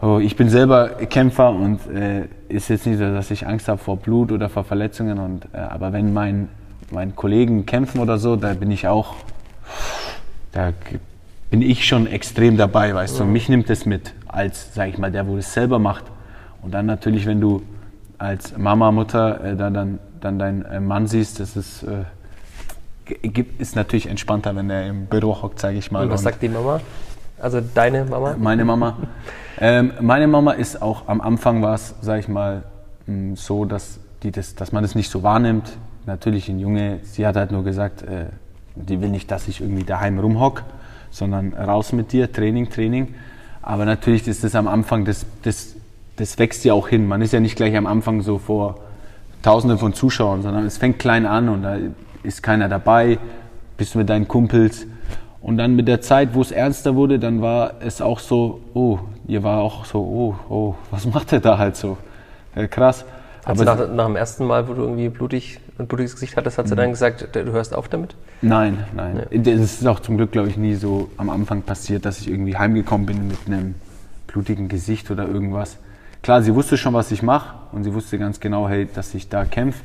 [0.00, 3.78] Oh, ich bin selber Kämpfer und äh, ist jetzt nicht so, dass ich Angst habe
[3.78, 5.18] vor Blut oder vor Verletzungen.
[5.18, 6.48] Und, äh, aber wenn mein,
[6.90, 9.14] mein Kollegen kämpfen oder so, da bin ich auch,
[10.50, 10.72] da
[11.50, 13.22] bin ich schon extrem dabei, weißt du.
[13.22, 16.04] Und mich nimmt es mit, als, sag ich mal, der, wo es selber macht.
[16.62, 17.62] Und dann natürlich, wenn du
[18.18, 22.04] als Mama, Mutter äh, dann, dann, dann deinen äh, Mann siehst, das ist, äh,
[23.58, 26.04] ist natürlich entspannter, wenn er im Büro hockt, sage ich mal.
[26.04, 26.80] Und was und sagt die Mama?
[27.42, 28.36] Also deine Mama?
[28.38, 28.96] Meine Mama.
[29.58, 32.62] ähm, meine Mama ist auch am Anfang war es, sag ich mal,
[33.06, 35.76] mm, so, dass, die das, dass man das nicht so wahrnimmt.
[36.06, 38.26] Natürlich ein Junge, sie hat halt nur gesagt, äh,
[38.76, 40.62] die will nicht, dass ich irgendwie daheim rumhock,
[41.10, 43.12] sondern raus mit dir, Training, Training.
[43.60, 45.74] Aber natürlich ist das am Anfang, das, das,
[46.14, 47.08] das wächst ja auch hin.
[47.08, 48.78] Man ist ja nicht gleich am Anfang so vor
[49.42, 51.76] Tausenden von Zuschauern, sondern es fängt klein an und da
[52.22, 53.18] ist keiner dabei,
[53.76, 54.86] bist du mit deinen Kumpels
[55.42, 59.00] und dann mit der Zeit, wo es ernster wurde, dann war es auch so, oh,
[59.26, 61.98] ihr war auch so, oh, oh, was macht er da halt so?
[62.54, 63.04] Ja, krass.
[63.44, 66.68] Aber nach, nach, dem ersten Mal, wo du irgendwie blutig ein blutiges Gesicht hattest, hat
[66.68, 68.14] sie dann gesagt, du hörst auf damit?
[68.40, 69.26] Nein, nein.
[69.32, 72.56] Das ist auch zum Glück, glaube ich, nie so am Anfang passiert, dass ich irgendwie
[72.56, 73.74] heimgekommen bin mit einem
[74.28, 75.78] blutigen Gesicht oder irgendwas.
[76.22, 79.28] Klar, sie wusste schon, was ich mache und sie wusste ganz genau, hey, dass ich
[79.28, 79.80] da kämpfe.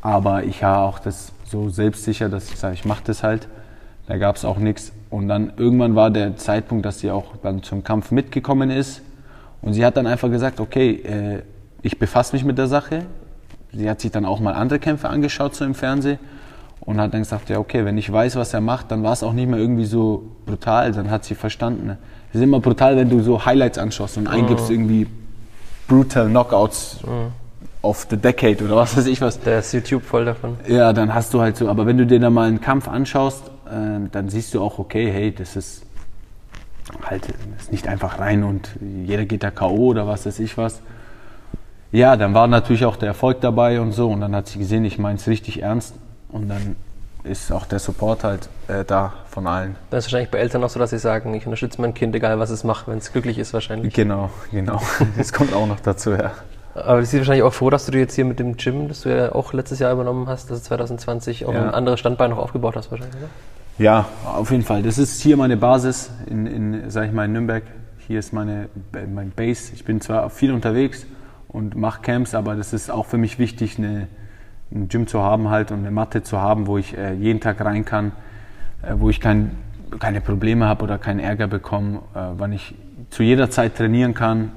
[0.00, 3.46] Aber ich war auch das so selbstsicher, dass ich sage, ich mache das halt.
[4.06, 4.92] Da gab es auch nichts.
[5.10, 9.02] Und dann irgendwann war der Zeitpunkt, dass sie auch dann zum Kampf mitgekommen ist.
[9.60, 11.42] Und sie hat dann einfach gesagt, okay, äh,
[11.82, 13.04] ich befasse mich mit der Sache.
[13.72, 16.18] Sie hat sich dann auch mal andere Kämpfe angeschaut so im Fernsehen
[16.80, 19.22] und hat dann gesagt, ja okay, wenn ich weiß, was er macht, dann war es
[19.22, 21.96] auch nicht mehr irgendwie so brutal, dann hat sie verstanden.
[22.30, 24.74] Es ist immer brutal, wenn du so Highlights anschaust und eingibst Mhm.
[24.74, 25.06] irgendwie
[25.88, 26.98] brutal Knockouts
[27.82, 29.40] of the decade oder was weiß ich was.
[29.40, 30.56] Der ist YouTube voll davon.
[30.68, 33.51] Ja, dann hast du halt so, aber wenn du dir dann mal einen Kampf anschaust,
[33.72, 35.82] äh, dann siehst du auch, okay, hey, das ist
[37.08, 39.88] halt das ist nicht einfach rein und jeder geht da K.O.
[39.88, 40.80] oder was weiß ich was.
[41.92, 44.84] Ja, dann war natürlich auch der Erfolg dabei und so und dann hat sie gesehen,
[44.84, 45.94] ich meine es richtig ernst
[46.30, 46.76] und dann
[47.24, 49.76] ist auch der Support halt äh, da von allen.
[49.90, 52.38] Dann ist wahrscheinlich bei Eltern auch so, dass sie sagen, ich unterstütze mein Kind, egal
[52.40, 53.94] was es macht, wenn es glücklich ist wahrscheinlich.
[53.94, 54.80] Genau, genau.
[55.16, 56.32] Das kommt auch noch dazu, ja.
[56.74, 59.02] Aber du bist wahrscheinlich auch froh, dass du dir jetzt hier mit dem Gym, das
[59.02, 61.62] du ja auch letztes Jahr übernommen hast, das ist 2020, auch Ja.
[61.68, 63.28] ein anderes Standbein noch aufgebaut hast wahrscheinlich, oder?
[63.78, 64.82] Ja, auf jeden Fall.
[64.82, 67.62] Das ist hier meine Basis in, in sag ich mal, in Nürnberg.
[68.06, 69.72] Hier ist meine, mein Base.
[69.72, 71.06] Ich bin zwar viel unterwegs
[71.48, 74.08] und mache Camps, aber das ist auch für mich wichtig, eine,
[74.70, 77.64] ein Gym zu haben halt und eine Matte zu haben, wo ich äh, jeden Tag
[77.64, 78.12] rein kann,
[78.82, 79.52] äh, wo ich kein,
[79.98, 82.74] keine Probleme habe oder keinen Ärger bekomme, äh, wann ich
[83.08, 84.52] zu jeder Zeit trainieren kann.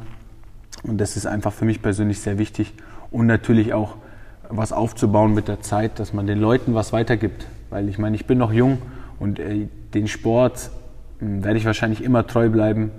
[0.83, 2.73] Und das ist einfach für mich persönlich sehr wichtig.
[3.11, 3.95] Und natürlich auch
[4.49, 7.47] was aufzubauen mit der Zeit, dass man den Leuten was weitergibt.
[7.69, 8.77] Weil ich meine, ich bin noch jung
[9.19, 10.69] und äh, den Sport
[11.19, 12.91] mh, werde ich wahrscheinlich immer treu bleiben,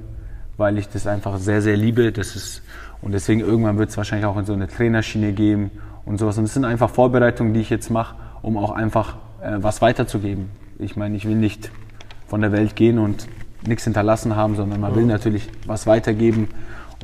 [0.57, 2.13] weil ich das einfach sehr, sehr liebe.
[2.13, 2.63] Das ist,
[3.03, 5.71] und deswegen irgendwann wird es wahrscheinlich auch in so eine Trainerschiene geben
[6.05, 6.39] und sowas.
[6.39, 10.49] Und das sind einfach Vorbereitungen, die ich jetzt mache, um auch einfach äh, was weiterzugeben.
[10.79, 11.71] Ich meine, ich will nicht
[12.27, 13.27] von der Welt gehen und
[13.67, 16.49] nichts hinterlassen haben, sondern man will natürlich was weitergeben.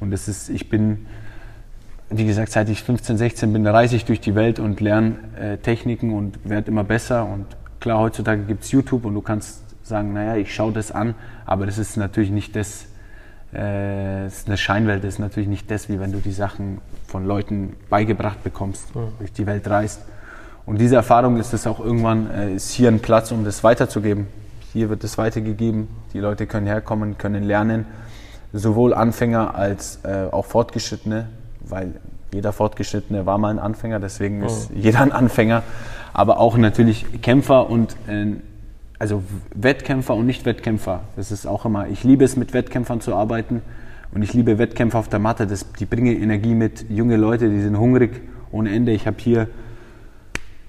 [0.00, 1.06] Und das ist, ich bin,
[2.10, 5.56] wie gesagt, seit ich 15, 16 bin, reise ich durch die Welt und lerne äh,
[5.58, 7.24] Techniken und werde immer besser.
[7.26, 7.46] Und
[7.82, 11.14] klar, heutzutage gibt es YouTube und du kannst sagen, naja, ich schaue das an,
[11.44, 12.86] aber das ist natürlich nicht das,
[13.52, 16.80] äh, es ist eine Scheinwelt, das ist natürlich nicht das, wie wenn du die Sachen
[17.08, 18.86] von Leuten beigebracht bekommst,
[19.18, 20.02] durch die Welt reist.
[20.64, 24.28] Und diese Erfahrung ist es auch irgendwann, äh, ist hier ein Platz, um das weiterzugeben.
[24.72, 27.84] Hier wird es weitergegeben, die Leute können herkommen, können lernen,
[28.52, 31.28] sowohl Anfänger als äh, auch Fortgeschrittene,
[31.60, 31.94] weil
[32.32, 35.64] jeder Fortgeschrittene war mal ein Anfänger, deswegen ist jeder ein Anfänger,
[36.12, 38.26] aber auch natürlich Kämpfer und äh,
[38.98, 39.22] also
[39.54, 41.00] Wettkämpfer und Nicht-Wettkämpfer.
[41.16, 43.62] Das ist auch immer, ich liebe es, mit Wettkämpfern zu arbeiten
[44.14, 45.46] und ich liebe Wettkämpfer auf der Matte.
[45.46, 48.20] Das, die bringen Energie mit, junge Leute, die sind hungrig
[48.52, 48.92] ohne Ende.
[48.92, 49.48] Ich habe hier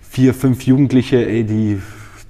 [0.02, 1.82] vier, fünf Jugendliche, ey, die,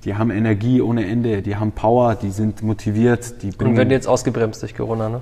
[0.03, 4.07] die haben Energie ohne Ende, die haben Power, die sind motiviert, die Und werden jetzt
[4.07, 5.21] ausgebremst durch Corona, ne?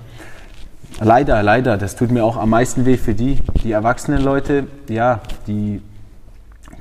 [1.00, 1.78] Leider, leider.
[1.78, 3.40] Das tut mir auch am meisten weh für die.
[3.64, 5.82] Die erwachsenen Leute, ja, die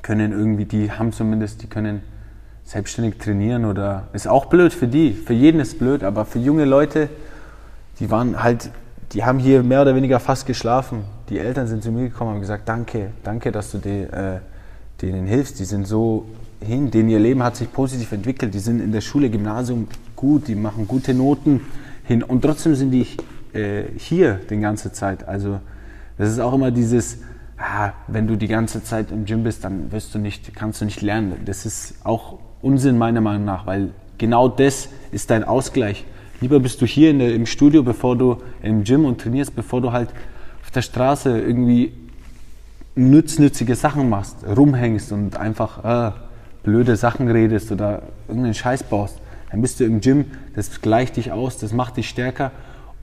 [0.03, 2.03] können irgendwie, die haben zumindest, die können
[2.65, 5.13] selbstständig trainieren oder ist auch blöd für die.
[5.13, 7.09] Für jeden ist blöd, aber für junge Leute,
[7.99, 8.71] die waren halt,
[9.13, 11.05] die haben hier mehr oder weniger fast geschlafen.
[11.29, 14.39] Die Eltern sind zu mir gekommen und haben gesagt, danke, danke, dass du die, äh,
[15.03, 15.59] denen hilfst.
[15.59, 16.27] Die sind so
[16.61, 18.55] hin, denen ihr Leben hat sich positiv entwickelt.
[18.55, 21.63] Die sind in der Schule, Gymnasium gut, die machen gute Noten
[22.05, 23.07] hin und trotzdem sind die
[23.53, 25.27] äh, hier die ganze Zeit.
[25.27, 25.61] Also
[26.19, 27.19] das ist auch immer dieses,
[27.61, 30.85] ah, wenn du die ganze Zeit im Gym bist, dann wirst du nicht, kannst du
[30.85, 31.37] nicht lernen.
[31.45, 36.05] Das ist auch Unsinn meiner Meinung nach, weil genau das ist dein Ausgleich.
[36.41, 39.93] Lieber bist du hier der, im Studio, bevor du im Gym und trainierst, bevor du
[39.93, 40.09] halt
[40.63, 41.93] auf der Straße irgendwie
[42.95, 46.13] nütznützige Sachen machst, rumhängst und einfach äh,
[46.63, 49.19] blöde Sachen redest oder irgendeinen Scheiß baust.
[49.51, 52.53] Dann bist du im Gym, das gleicht dich aus, das macht dich stärker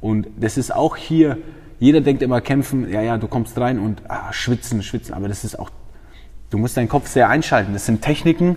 [0.01, 1.38] und das ist auch hier,
[1.80, 5.43] jeder denkt immer kämpfen, ja, ja, du kommst rein und ah, schwitzen, schwitzen, aber das
[5.43, 5.69] ist auch,
[6.49, 7.73] du musst deinen Kopf sehr einschalten.
[7.73, 8.55] Das sind Techniken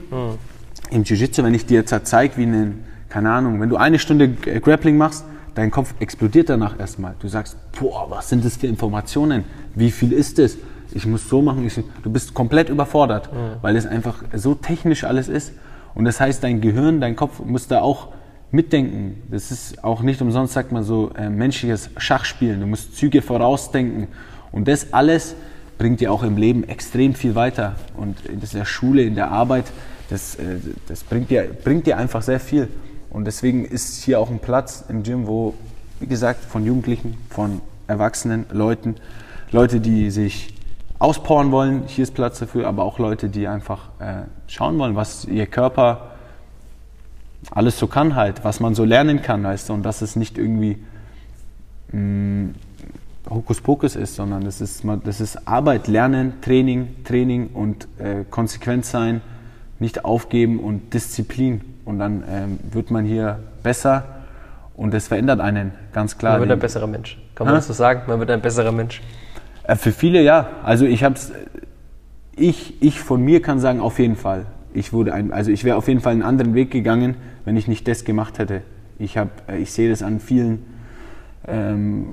[0.90, 4.30] im Jiu-Jitsu, wenn ich dir jetzt zeige, wie einen, keine Ahnung, wenn du eine Stunde
[4.30, 7.14] Grappling machst, dein Kopf explodiert danach erstmal.
[7.20, 9.44] Du sagst, boah, was sind das für Informationen?
[9.74, 10.56] Wie viel ist das?
[10.92, 13.28] Ich muss so machen, ich, du bist komplett überfordert,
[13.62, 15.52] weil es einfach so technisch alles ist.
[15.94, 18.08] Und das heißt, dein Gehirn, dein Kopf muss da auch
[18.50, 19.22] mitdenken.
[19.30, 22.60] Das ist auch nicht umsonst, sagt man so, äh, menschliches Schachspielen.
[22.60, 24.08] Du musst Züge vorausdenken.
[24.52, 25.34] Und das alles
[25.78, 27.76] bringt dir auch im Leben extrem viel weiter.
[27.96, 29.66] Und in der Schule, in der Arbeit,
[30.08, 30.56] das, äh,
[30.88, 32.68] das bringt, dir, bringt dir einfach sehr viel.
[33.10, 35.54] Und deswegen ist hier auch ein Platz im Gym, wo,
[35.98, 38.96] wie gesagt, von Jugendlichen, von erwachsenen Leuten,
[39.52, 40.54] Leute, die sich
[41.00, 45.24] auspowern wollen, hier ist Platz dafür, aber auch Leute, die einfach äh, schauen wollen, was
[45.24, 46.09] ihr Körper
[47.50, 50.38] alles so kann halt, was man so lernen kann, weißt du, und dass es nicht
[50.38, 50.78] irgendwie
[51.92, 52.54] mh, mm,
[53.28, 59.20] Hokuspokus ist, sondern das ist, das ist Arbeit, Lernen, Training, Training und äh, konsequent sein,
[59.78, 61.60] nicht aufgeben und Disziplin.
[61.84, 64.04] Und dann ähm, wird man hier besser
[64.74, 66.32] und das verändert einen, ganz klar.
[66.32, 67.18] Man wird ein besserer Mensch.
[67.34, 67.58] Kann man ha?
[67.58, 68.02] das so sagen?
[68.06, 69.00] Man wird ein besserer Mensch.
[69.64, 70.48] Äh, für viele ja.
[70.62, 71.32] Also ich hab's,
[72.34, 74.46] ich, ich von mir kann sagen, auf jeden Fall.
[74.72, 77.68] Ich wurde ein, also ich wäre auf jeden Fall einen anderen Weg gegangen, wenn ich
[77.68, 78.62] nicht das gemacht hätte.
[78.98, 80.64] Ich, hab, äh, ich sehe das an vielen
[81.46, 82.06] ähm,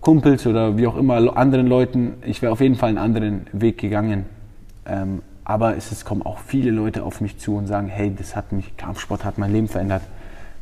[0.00, 2.14] Kumpels oder wie auch immer anderen Leuten.
[2.26, 4.26] Ich wäre auf jeden Fall einen anderen Weg gegangen.
[4.86, 8.36] Ähm, aber es, es kommen auch viele Leute auf mich zu und sagen, hey, das
[8.36, 10.02] hat mich, Kampfsport hat mein Leben verändert.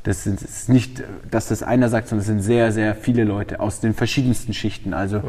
[0.04, 3.80] Das ist nicht, dass das einer sagt, sondern es sind sehr, sehr viele Leute aus
[3.80, 4.94] den verschiedensten Schichten.
[4.94, 5.22] Also.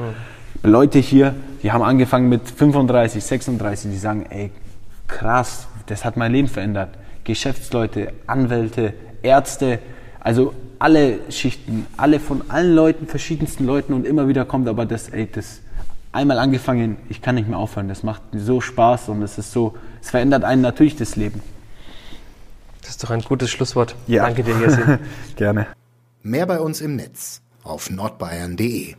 [0.64, 4.52] Leute hier, die haben angefangen mit 35, 36, die sagen, ey,
[5.08, 6.90] krass, das hat mein Leben verändert.
[7.24, 9.80] Geschäftsleute, Anwälte, Ärzte,
[10.20, 15.10] also alle Schichten, alle von allen Leuten, verschiedensten Leuten und immer wieder kommt aber das,
[15.10, 15.62] ey, das
[16.12, 19.76] einmal angefangen, ich kann nicht mehr aufhören, das macht so Spaß und es ist so,
[20.02, 21.42] es verändert einen natürlich das Leben.
[22.82, 23.96] Das ist doch ein gutes Schlusswort.
[24.08, 24.24] Ja.
[24.24, 25.00] Danke dir, Jessin.
[25.36, 25.68] Gerne.
[26.24, 28.96] Mehr bei uns im Netz auf nordbayern.de